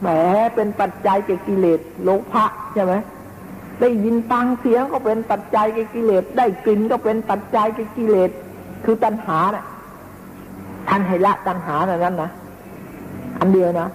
[0.00, 0.08] แหม
[0.54, 2.44] เป็นปัจจัยแก่กิเลสโลภะ
[2.74, 2.92] ใช่ไหม
[3.80, 8.30] ได้ยินฟังเสียงก็เป็นปัจจัยแก่กิเลส ได้กลิ่นก็เป็นปัจจัยแก่กิเลส
[8.84, 9.64] คือตัณหาน่ะ
[10.88, 12.30] ท่านให้ละตัณหาในนั้นนะ
[13.40, 13.88] อันเดียวนะ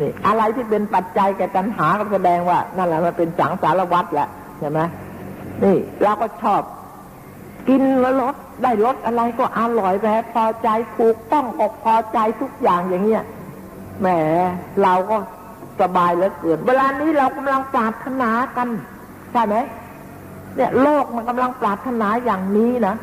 [0.00, 4.80] นี่ อะไรที่เป็นปัจจัยแก่ตัณหาก็แสดงว่า นั่นแหละมันเป็นสังสารวัฏแหละใช่ไหม
[5.62, 6.62] นี่เราก็ชอบ
[7.68, 10.68] กินแล้วรสได้รสอะไรก็อร่อยแพ้พอใจ
[10.98, 13.24] ถูกต้องอกพอใจทุกอย่างอย่างเงี้ย
[14.00, 14.06] แหม
[14.82, 15.16] เราก็
[15.80, 18.68] สบายเหลือเกิน เวลานี้เรากำลังปรารถนากัน
[19.36, 19.58] ใช่ไหม
[20.56, 22.94] เนี่ยโลกมันกำลังปรารถนาอย่างนี้นะ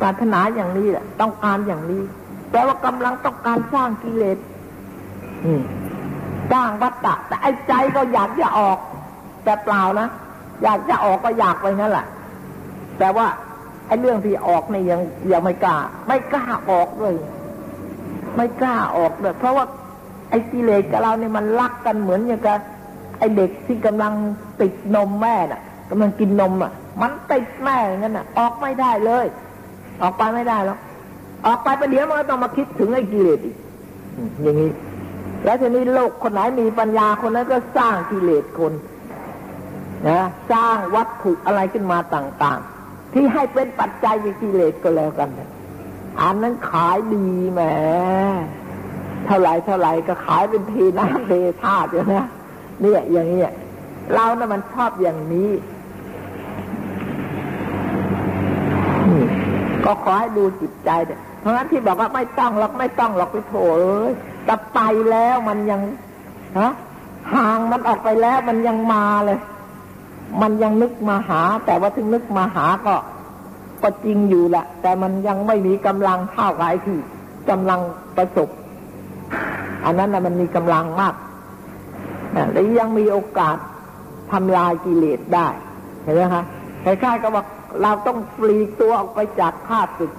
[0.00, 2.02] ปรารถนาอย่างนี้แหละต้องการอย่างนี้
[2.50, 4.38] แปลว่ากำลังต้องการสร้างกิเลส
[6.52, 8.78] สร้างวัตตะ แต่ไอ้ใจก็อยากจะออก
[9.44, 10.08] แต่เปล่านะ
[10.62, 12.06] อยากจะออกก็อยากไปนั่นแหละ
[12.98, 13.26] แต่ว่า
[13.86, 15.00] ไอ้เรื่องที่ออกนี่ยัง
[15.32, 15.76] ยังไม่กล้า
[16.08, 17.16] ไม่กล้าออกเลย
[18.36, 19.64] ไม่กล้าออกเลยเพราะว่า
[20.30, 22.58] ไอ้กิเลสกับเราเนี่ยมันรักกันเหมือนอย่างกับ
[23.18, 24.12] ไอ้เด็กที่กำลัง
[24.60, 29.26] ติดนมแม่น่ะ กำลังกินนมอะ มันติดแม่อย่างนั้นน่ะ ออกไม่ได้เลย
[30.02, 30.78] ออกไปไม่ได้แล้ว
[31.46, 33.56] ออกไปประเดี๋ยวมันก็ต้องมาคิดถึงไอ้กิเลสอีก
[34.42, 34.70] อย่างนี้
[35.44, 38.72] แล้วทีนี้โลกคนไหนมีปัญญาคนนั้นก็สร้างกิเลสคน
[40.08, 40.20] นะ
[40.52, 45.28] สร้างวัตถุอะไรขึ้นมาต่าง ๆ ที่ให้เป็นปัจจัยวิกิเลสก็แล้วกัน
[46.20, 47.60] อันนั้นขายดีแหม
[49.24, 51.30] เท่าไรเท่าไรก็ขายเป็นทีน้ำเท
[51.62, 52.26] ธาตุนะ
[52.80, 53.52] เนี่ยอย่างเงี้ย
[54.14, 55.50] เรานะ่ะมันชอบอย่างนี้
[59.88, 64.12] ก็ขอให้ดูจิตใจเนี่ยเพราะฉะนั้นที่บอกว่าไม่ต้องหรอกไม่ต้องหรอกไปโถเอ้ย
[64.44, 64.80] แต่ไป
[65.10, 65.80] แล้วมันยัง
[66.58, 66.70] ฮะ
[67.34, 69.38] ห่างมันออกไปแล้วมันยังมาเลย
[70.42, 72.94] มันยังนึกมาหา แต่ว่าถึงนึกมาหาก็
[73.82, 76.98] ก็จริงอยู่แหละแต่มันยังไม่มีกำลังเท่าไอ้ที่
[77.50, 77.80] กำลัง
[78.16, 78.48] ประสบ
[79.84, 81.14] อันนั้นนะมันมีกำลังมาก
[82.52, 83.56] และยังมีโอกาส
[84.32, 85.46] ทำลายกิเลสได้
[86.02, 86.44] เห็นไหมคะ
[86.84, 87.44] คล้ายๆกับว่า
[87.82, 90.12] เราต้องปลีกตัวออกไปจากข้าศึก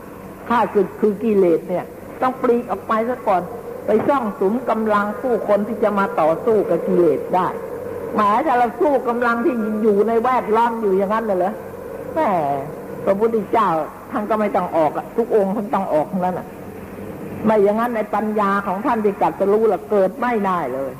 [0.50, 1.86] ข้าศึกคือกิเลสเนี่ย
[2.22, 3.42] ต้องปลีกออกไปซะก่อน
[3.86, 7.48] ไปซ่องสุมกำลังผู้คนที่จะมาต่อสู้กับกิเลสได้
[8.16, 11.54] หมายถ้าเราสู้กำลังที่อยู่ในแวดล้อมอยู่อย่างนั้นเลยเหรอ
[12.14, 12.20] แหม
[13.06, 13.70] พระพุทธเจ้า
[14.12, 16.48] ท่านก็ไม่ต้องออกทุกองค์ท่านต้องออกนั้นอะ
[17.46, 20.92] ไม่อย่างนั้นในปัญญาของท่านที่กัดจะรู้ละเกิดไม่ได้เลย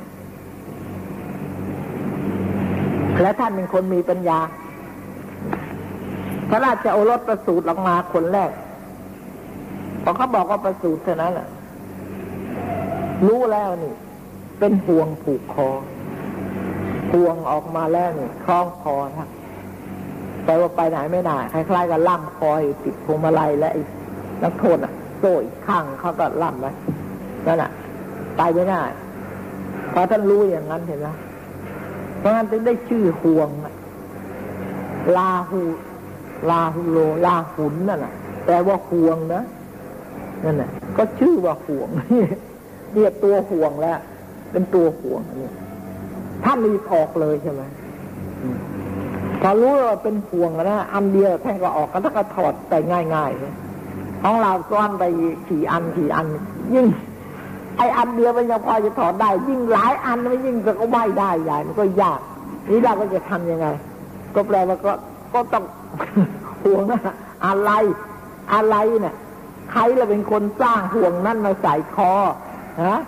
[3.20, 4.38] และท่านเป็นคนมีปัญญา
[6.50, 8.50] พระราชโอรสประสูติออกมาคนแรก
[10.02, 11.48] พอเขาบอกว่าประสูติเท่านั้นแหละ
[13.26, 13.94] รู้แล้วนี่
[14.58, 15.68] เป็นห่วงผูกคอ
[17.10, 19.28] พวงออกมาแล้วนี่คล้องคอทั้ง
[20.44, 23.70] แต่ว่าไปไหนไม่ได้คล้ายๆกับล่ำคอยติดพวงมาลัยและ
[24.42, 26.72] นักโทษอะโซ่อีกข้างเขาก็ล่ำไว้
[27.46, 27.70] นั่นอะ
[28.36, 28.82] ไปไม่ได้
[29.92, 31.08] พอท่านรู้อย่างนั้นเห็นไหม
[32.18, 33.48] เพราะงั้นจึงได้ชื่อห่วง
[35.16, 35.62] ลาหู
[36.50, 38.14] ลาหูโลลาหุนนั่นแหละ
[38.46, 39.42] แต่ว่าห่วงนะ
[40.44, 41.88] นั่นแหละก็ชื่อว่าห่วง
[42.94, 43.98] เรียกตัวห่วงแล้ว
[44.50, 45.50] เป็นตัวห่วงนี่
[46.44, 47.62] ท่านรีบออกเลยใช่ไหม
[49.42, 52.74] พอรู้ว่าเป็นห่วงนะอันเดียวแท่งก็ออกก็ถ้าก็ถอดไป
[53.14, 55.04] ง่ายๆของเราซ้อนไป
[55.50, 56.26] กี่อันกี่อัน
[56.74, 56.86] ยิ่ง
[57.76, 62.20] ไออันเดียวมันยังพอจะถอดได้ ยิ่งหลายอันมันยิ่งก็ไม่ได้ใหญ่มันก็ยาก
[62.68, 63.66] นี่เราก็จะทํำยังไง
[64.34, 64.92] ก็แปลว่าก็
[65.34, 65.64] ก็ต้อง
[66.64, 66.84] ห่วง
[67.46, 67.70] อะไร
[68.54, 69.14] อะไรเนี่ย
[69.72, 72.12] ใครเราเป็นคนสร้างห่วงนั่นมาใส่คอ
[72.84, 73.00] ฮะ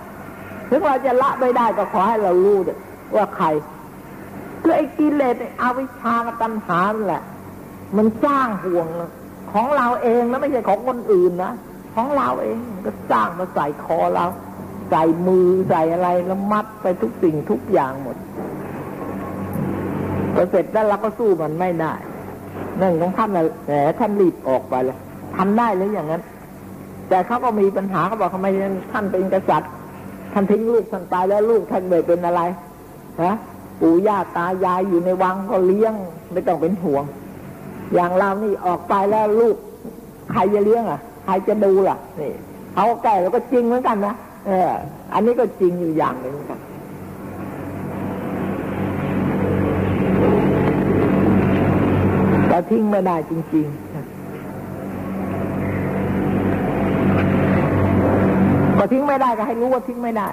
[0.68, 2.58] ถึงเราจะละไม่ได้ก็ขอให้เรารู้
[3.16, 3.46] ว่าใคร
[4.62, 7.22] คือไอ้กิเลสอวิชชาตัณหาแหละ
[7.96, 8.86] มันสร้างห่วง
[9.52, 11.52] ของเราเองนะไม่ใช่ของคนอื่นนะ
[11.94, 14.26] ของเราเองก็สร้างมาใส่คอเรา
[14.90, 18.16] ใส่มือใส่อะไรแล้วมัดไปทุกสิ่งทุกอย่างหมด
[20.34, 21.94] พอเสร็จแล้วเราก็สู้มันไม่ได้
[22.80, 24.98] นั่นของท่านนะแต่ท่านรีบออกไปเลย
[25.36, 26.22] ทำได้เลยอย่างนั้น
[27.08, 28.46] แต่เขาก็มีปัญหาเขาบอกทำไม
[28.92, 29.70] ท่านเป็นกษัตริย์
[30.32, 32.40] ท่านทิ้งลูกท่านตายแล้วลูกท่านไม่เป็นอะไร
[33.22, 33.34] ฮะ
[33.80, 35.94] ปู่ย่าตายายอยู่ในวังก็เลี้ยง
[36.32, 37.04] ไม่ต้องเป็นห่วง
[37.94, 39.56] อย่างเรานี่ออกไปแล้วลูก
[40.32, 42.32] ใครจะเลี้ยงอะ ใครจะดูล่ะ นี่
[42.74, 44.14] เขาแก่แล้วก็จริงเหมือนกันนะ
[44.46, 44.70] เออ
[45.12, 46.71] อันนี้ก็จริงอยู่อย่างหนึ่งกันแต่
[52.70, 54.02] ทิ้งไม่ได้จริงๆ
[58.78, 60.28] ก็ทิ้งไม่ได้ก็ให้รู้ว่าทิ้งไม่ได้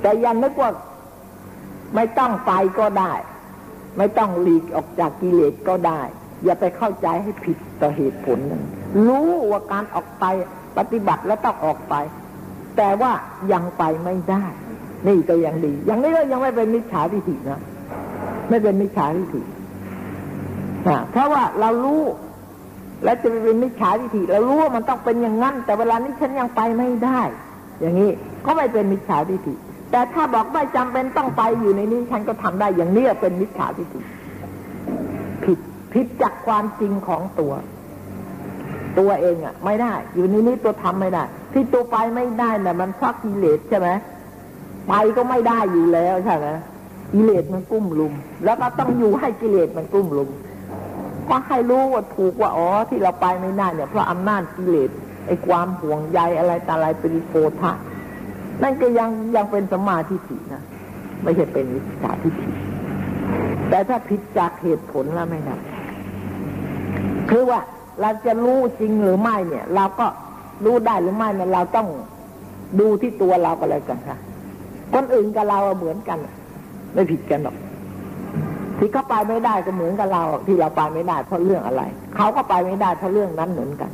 [0.00, 0.70] แต่ยันนึกว่า
[1.94, 3.12] ไม่ต้องไปก็ได้
[3.98, 6.00] ไม่ต้องหลีกออกจากกิเลสก็ได้
[6.44, 8.62] อย่าไปเข้าใจให้ผิดต่อเหตุผลนั้น
[9.06, 10.24] รู้ว่าการออกไป
[10.78, 11.94] ปฏิบัติแล้วต้องออกไป
[12.76, 13.12] แต่ว่า
[13.52, 14.44] ยังไปไม่ได้
[15.06, 17.60] นี่ก็ยังดี อย่างนี้ก็ยังไม่เป็นมิจฉาทิฏฐินะ
[18.48, 19.42] ไม่เป็นมิจฉาทิฏฐิ
[21.10, 22.02] เพราะว่าเรารู้
[23.04, 27.20] แล้วจะไปเป็นมิจฉาทิฏฐิเรารู้ว่ามันต้องเป็นอย่างนั้น แต่เวลานี้ฉันยังไปไม่ได้
[27.80, 28.10] อย่างนี้
[28.46, 29.54] ก็ไม่เป็นมิจฉาทิฏฐิ
[29.90, 34.00] แต่ถ้าบอกไม่จำเป็นต้องไปอยู่ในนี้ฉันก็ทำได้อย่างนี้เป็นมิจฉาทิฏฐิ
[35.44, 35.58] ผิด
[35.92, 37.52] ผิดจากความจริงของตัว
[38.98, 43.88] ตัวเองอะ ไม่ได้ อยู่ในนี้ตัวทำไม่ได้ ที่ตัวไปไม่ได้น่ะมันเพราะกิเลสใช่ไหม
[44.88, 46.46] ไปก็ไม่ได้อยู่แล้วใช่ไหม
[47.12, 48.12] กิเลสมันกุ้มลุม
[48.44, 50.30] แล้วก็ต้องอยู่ให้กิเลสมันกุ้มลุม
[51.28, 54.90] ก็ให้รู้ว่าถูกว่าอ๋อที่เราไปไม่ได้เนี่ยเพราะอำนาจกิเลส
[55.26, 57.72] ไอ้ความห่วงใยอะไรต่อะไรเป็นโฟทะ
[58.62, 60.62] นั่นก็ยังยังเป็นสมาธิฐินะ
[61.22, 62.50] ไม่ใช่เป็นวิชาทิฏฐิ
[63.70, 65.56] แต่ถ้าผิดจากเหตุผลแล้วไม่ได้
[67.30, 67.60] คือว่า
[68.00, 70.06] เราจะรู้จริงหรือไม่เนี่ย เราก็
[70.64, 71.88] รู้ได้หรือไม่เนี่ยเราต้อง
[72.80, 74.18] ดูที่ตัวเราก็เลยกันค่ะ
[74.94, 76.18] คนอื่นกับเราเหมือนกัน
[76.94, 77.56] ไม่ผิดกันหรอก
[78.78, 81.82] ที่เขาไปไม่ได้ก็เหมือนกับเรา ที่เราไปไม่ได้เพราะเรื่องอะไร
[82.16, 83.90] เขาก็ไปไม่ได้เพราะเรื่องนั้นเหมือนกัน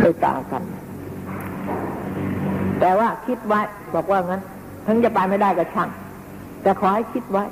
[0.00, 0.62] ไม่ต่างกัน
[2.80, 3.60] แต่ว่าคิดไว้
[3.94, 4.42] บอกว่างั้น
[4.86, 5.88] ถึงจะไปไม่ได้ก็ช่าง
[6.62, 7.44] แต่ขอให้คิดไว้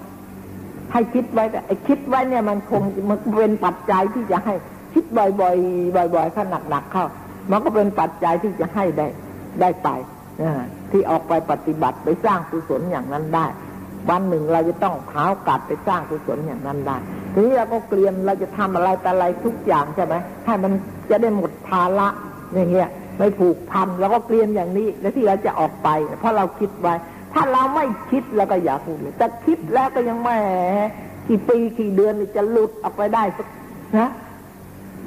[0.92, 4.54] ให้คิดไว้แต่ไอ้คิดไว้เนี่ยมันคงมันเป็นปัจจัยที่จะให้
[4.94, 7.06] คิดบ่อยๆบ่อยๆข้าหนักๆเข้า
[7.50, 9.06] มันก็เป็นปัจจัยที่จะให้ได้
[9.60, 9.88] ได้ไป
[10.90, 13.46] ที่ออกไปปฏิบัติไปสร้างกุศลอย่างนั้นได้
[14.10, 16.96] วันหนึ่งเราจะต้องเท้ากัดไปสร้างกุศลอย่างนั้นได้
[17.32, 20.14] ทีนี้เราก็เกลียนเราจะทำอะไรแต่อะไรทุกอย่างใช่ไหม
[20.46, 20.72] ให้มัน
[21.10, 22.08] จะได้หมดภาระ
[22.54, 25.88] อย่างเงี้ยไม่ผูกพันเราก็เกลียนอย่างนี้ แล้วที่เราจะออกไป
[26.20, 26.94] เพราะเราคิดไว้
[27.34, 30.38] ถ้าเราไม่คิดแล้วก็อย่าพูดเลยแต่คิดแล้วก็ยังแม่
[31.28, 33.46] กี่ปีกี่เดือนจะหลุดออกไปได้สัก
[33.98, 34.10] นะ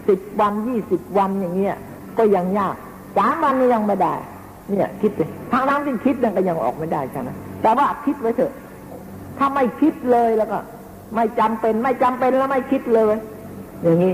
[0.07, 1.75] สิบวันยี่สิบวันอย่างเงี้ย
[2.17, 2.75] ก็ยังยาก
[3.17, 4.15] สามวันนี้ยังไม่ได้
[4.71, 7.29] เนี่ย คิดเลยทางน้ำที่คิดนั่นก็ยังออกไม่ได้ใช่ไหม
[7.61, 8.53] แต่ว่าคิดไว้เถอะ
[9.37, 10.57] ถ้าไม่คิดเลยแล้วก็
[11.15, 13.15] ไม่จำเป็นไม่จำเป็นแล้วไม่คิดเลย
[13.81, 14.13] อย่างนี้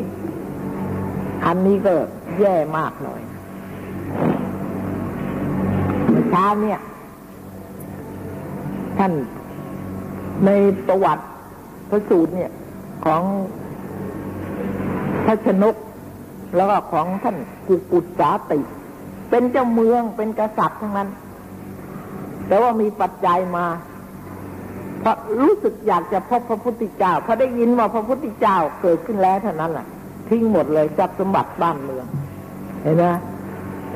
[1.45, 1.93] อันนี้ก็
[2.39, 3.22] แย่มากหน่อย
[6.32, 6.80] เช้าเนี่ย
[8.97, 9.12] ท่าน
[10.45, 10.49] ใน
[10.88, 11.26] ประวัติ
[11.89, 12.51] พระสูตรเนี่ย
[13.05, 13.22] ของ
[15.26, 15.76] พระชนก
[16.55, 17.38] แล้วก็ของท่าน
[17.68, 18.60] กุปุตสาติ
[19.30, 21.09] เป็นเจ้าเมืองเป็นกษัตริย์ทั้งนั้น
[22.47, 23.65] แต่ว่ามีปัจจัยมา
[24.99, 29.88] เพราะรู้สึกอยากจะพบพระพุทธเจ้าพอได้ยินว่าพระพุทธเจ้าเกิดขึ้นแล้วเท่านั้นแหละ
[30.30, 32.05] ทิ้งหมดเลยจับสมบัติบ้านเมือง
[32.82, 33.05] เห็นไหม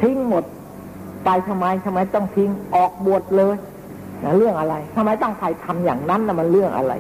[0.02, 0.44] ทิ้งหมด
[1.26, 3.56] ไปทำไมทำไมต้องทิ้งออกบวชเลย
[4.24, 6.94] นะเรื่องอะไรทำไมต้องใครทำอย่างนั้นนะมันเรื่องอะไร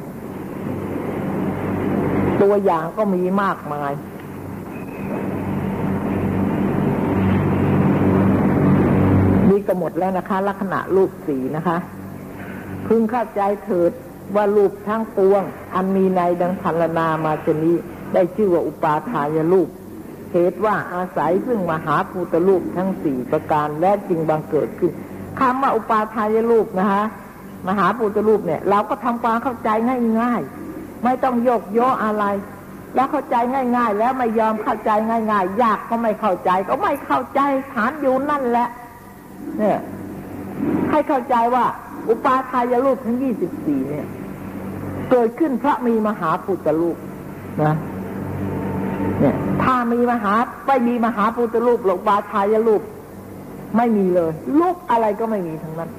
[2.42, 3.92] ตัวอย่างก็มีมากมาย
[9.72, 11.78] ก็หมดแล้วนะคะ ลักษณะรูปสีนะคะ
[12.88, 13.92] พึงเข้าใจเถิด
[14.36, 15.44] ว่ารูปทั้งปวง
[15.76, 17.76] อันมีในดังพันลนามาชนี้
[18.14, 19.70] ได้ชื่อว่าอุปาทายรูป
[20.32, 24.92] เหตุว่าอาศัยซึ่งมหาภูตรูปทั้งสี่ประการและจริงบังเกิดขึ้น
[25.40, 27.04] คำว่าอุปาทายรูปนะคะ
[27.68, 29.70] มหาภูตรูปเนี่ย เราก็ทำความเข้าใจ
[30.20, 32.26] ง่ายๆ ไม่ต้องโยกโยอะไร
[32.96, 37.40] แล้วเข้าใจง่าย ๆ แล้วไม่ยอมเข้าใจง่าย ๆ ยากก็ไม่เข้าใจ ก็ไม่เข้าใจ
[37.74, 38.68] ฐานอยู่นั่นแหละ
[39.60, 39.78] เนี่ย
[40.92, 41.66] ให้เข้าใจว่า
[42.10, 44.08] อุปาทายรูปทั้งยี่สิบสี่เนี่ย
[45.12, 46.98] เกิดขึ้นพระมีมหาพุทธลูก
[47.64, 47.74] นะ
[49.20, 50.34] เนี่ย ถ้ามีมหา
[50.68, 52.82] ไม่มีมหาพุทธรูปหลวงบาทายรูป
[53.78, 55.90] ไม่มีเลยรูปอะไรก็ไม่มีทั้งนั้น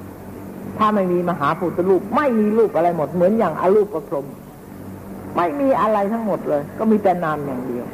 [0.77, 4.27] ถ้าไม่มีมหาพุทธรูป ไม่มีรูปอะไรหมด เหมือนอย่างอรูปประพรม
[5.37, 7.85] ไม่มีอะไรทั้งหมดเลย ก็มีแต่นามอย่างเดียว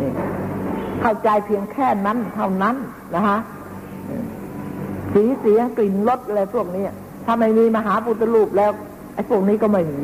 [0.00, 0.10] นี่
[1.00, 2.76] เข้าใจเพียงแค่นั้นเท่านั้น
[3.14, 3.38] นะฮะ
[5.14, 6.84] สีเสียงกลิ่นรสอะไรพวกนี้
[7.24, 8.70] ถ้าไม่มีมหาพุทธรูปแล้ว
[9.14, 10.00] ไอ้พวกนี้ก็ไม่มี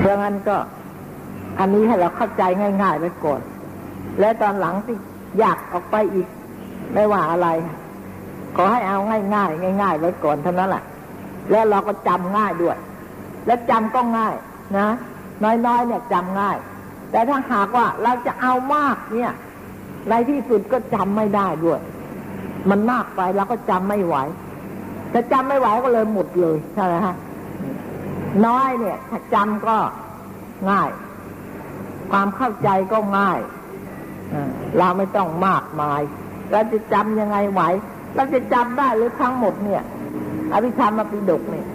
[0.00, 0.56] เพราะงั้นก็
[1.58, 2.42] อันนี้ให้เราเข้าใจ
[2.82, 3.40] ง่ายๆไว้ก่อน
[4.20, 4.96] และตอนหลังที่
[5.38, 6.28] อยากออกไปอีก
[6.94, 7.48] ไม่ว่าอะไร
[8.56, 8.98] ขอให้เอา
[9.34, 10.84] ง่ายๆง่ายๆไว้ก่อนเท่านั้นแหละ
[11.50, 12.76] แล้วเราก็จำง่ายด้วย
[13.46, 14.34] และจำก็ง่าย
[14.78, 14.88] นะ
[15.66, 16.56] น้อยๆเนี่ยจำง่าย
[17.10, 19.32] แต่ถ้าหากว่าเราจะเอามากเนี่ย
[20.08, 21.80] ในที่สุดก็จำไม่ได้ด้วย
[22.70, 24.16] มันมากไปเราก็จำไม่ไหว
[25.14, 27.16] จะจำไม่ไหวก็เลยหมดเลยใช่ไหมฮะ
[28.46, 29.76] น้อยเนี่ย ถ้าจำก็
[30.70, 30.90] ง่าย
[32.10, 33.38] ความเข้าใจก็ง่าย
[34.78, 36.00] เราไม่ต้องมากมาย
[36.50, 37.62] เราจะจำยังไงไหว
[38.14, 39.82] เราจะจำได้หรือทั้งหมดเนี่ย
[40.52, 41.66] อภิธรรมปิฎกเนี่ย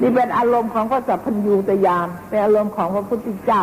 [0.00, 3.62] นี่เป็นอารมณ์ของพระสัพพัญญูตยานเป็นอารมณ์ของพระพุทธเจ้า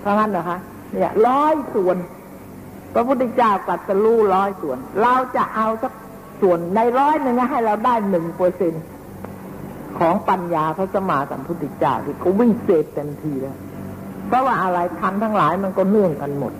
[0.00, 0.58] เพราะงั้นเหรอคะ
[0.92, 1.96] เนี่ยร้อยส่วน
[2.94, 5.92] พระพุทธเจ้ากัดสรู้ร้อยส่วน เราจะเอาสัก
[6.40, 8.72] ส่วนในร้อยหนึ่งให้เราได้หนึ่งเปอร์เซ็น
[9.98, 13.56] ของปัญญาพระสมมาสัมพุทธเจ้าที่เขาวิ่งเศษเต็มทีแล้ว
[14.26, 16.52] เพราะว่าอะไรทำทั้งหลายมันก็เนื่องกันหมด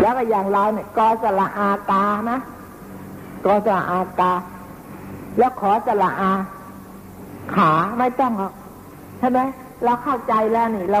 [0.00, 2.38] แล้วก็อย่างเราเนี่ยกอสละอากานะ
[3.44, 4.32] กอสละอากา
[5.38, 6.32] แล้วขอสละอา
[7.56, 8.52] ขาไม่ต้องหรอก
[9.18, 9.38] ใช่ไหม
[9.84, 11.00] เราเข้าใจแล้วนี่เรา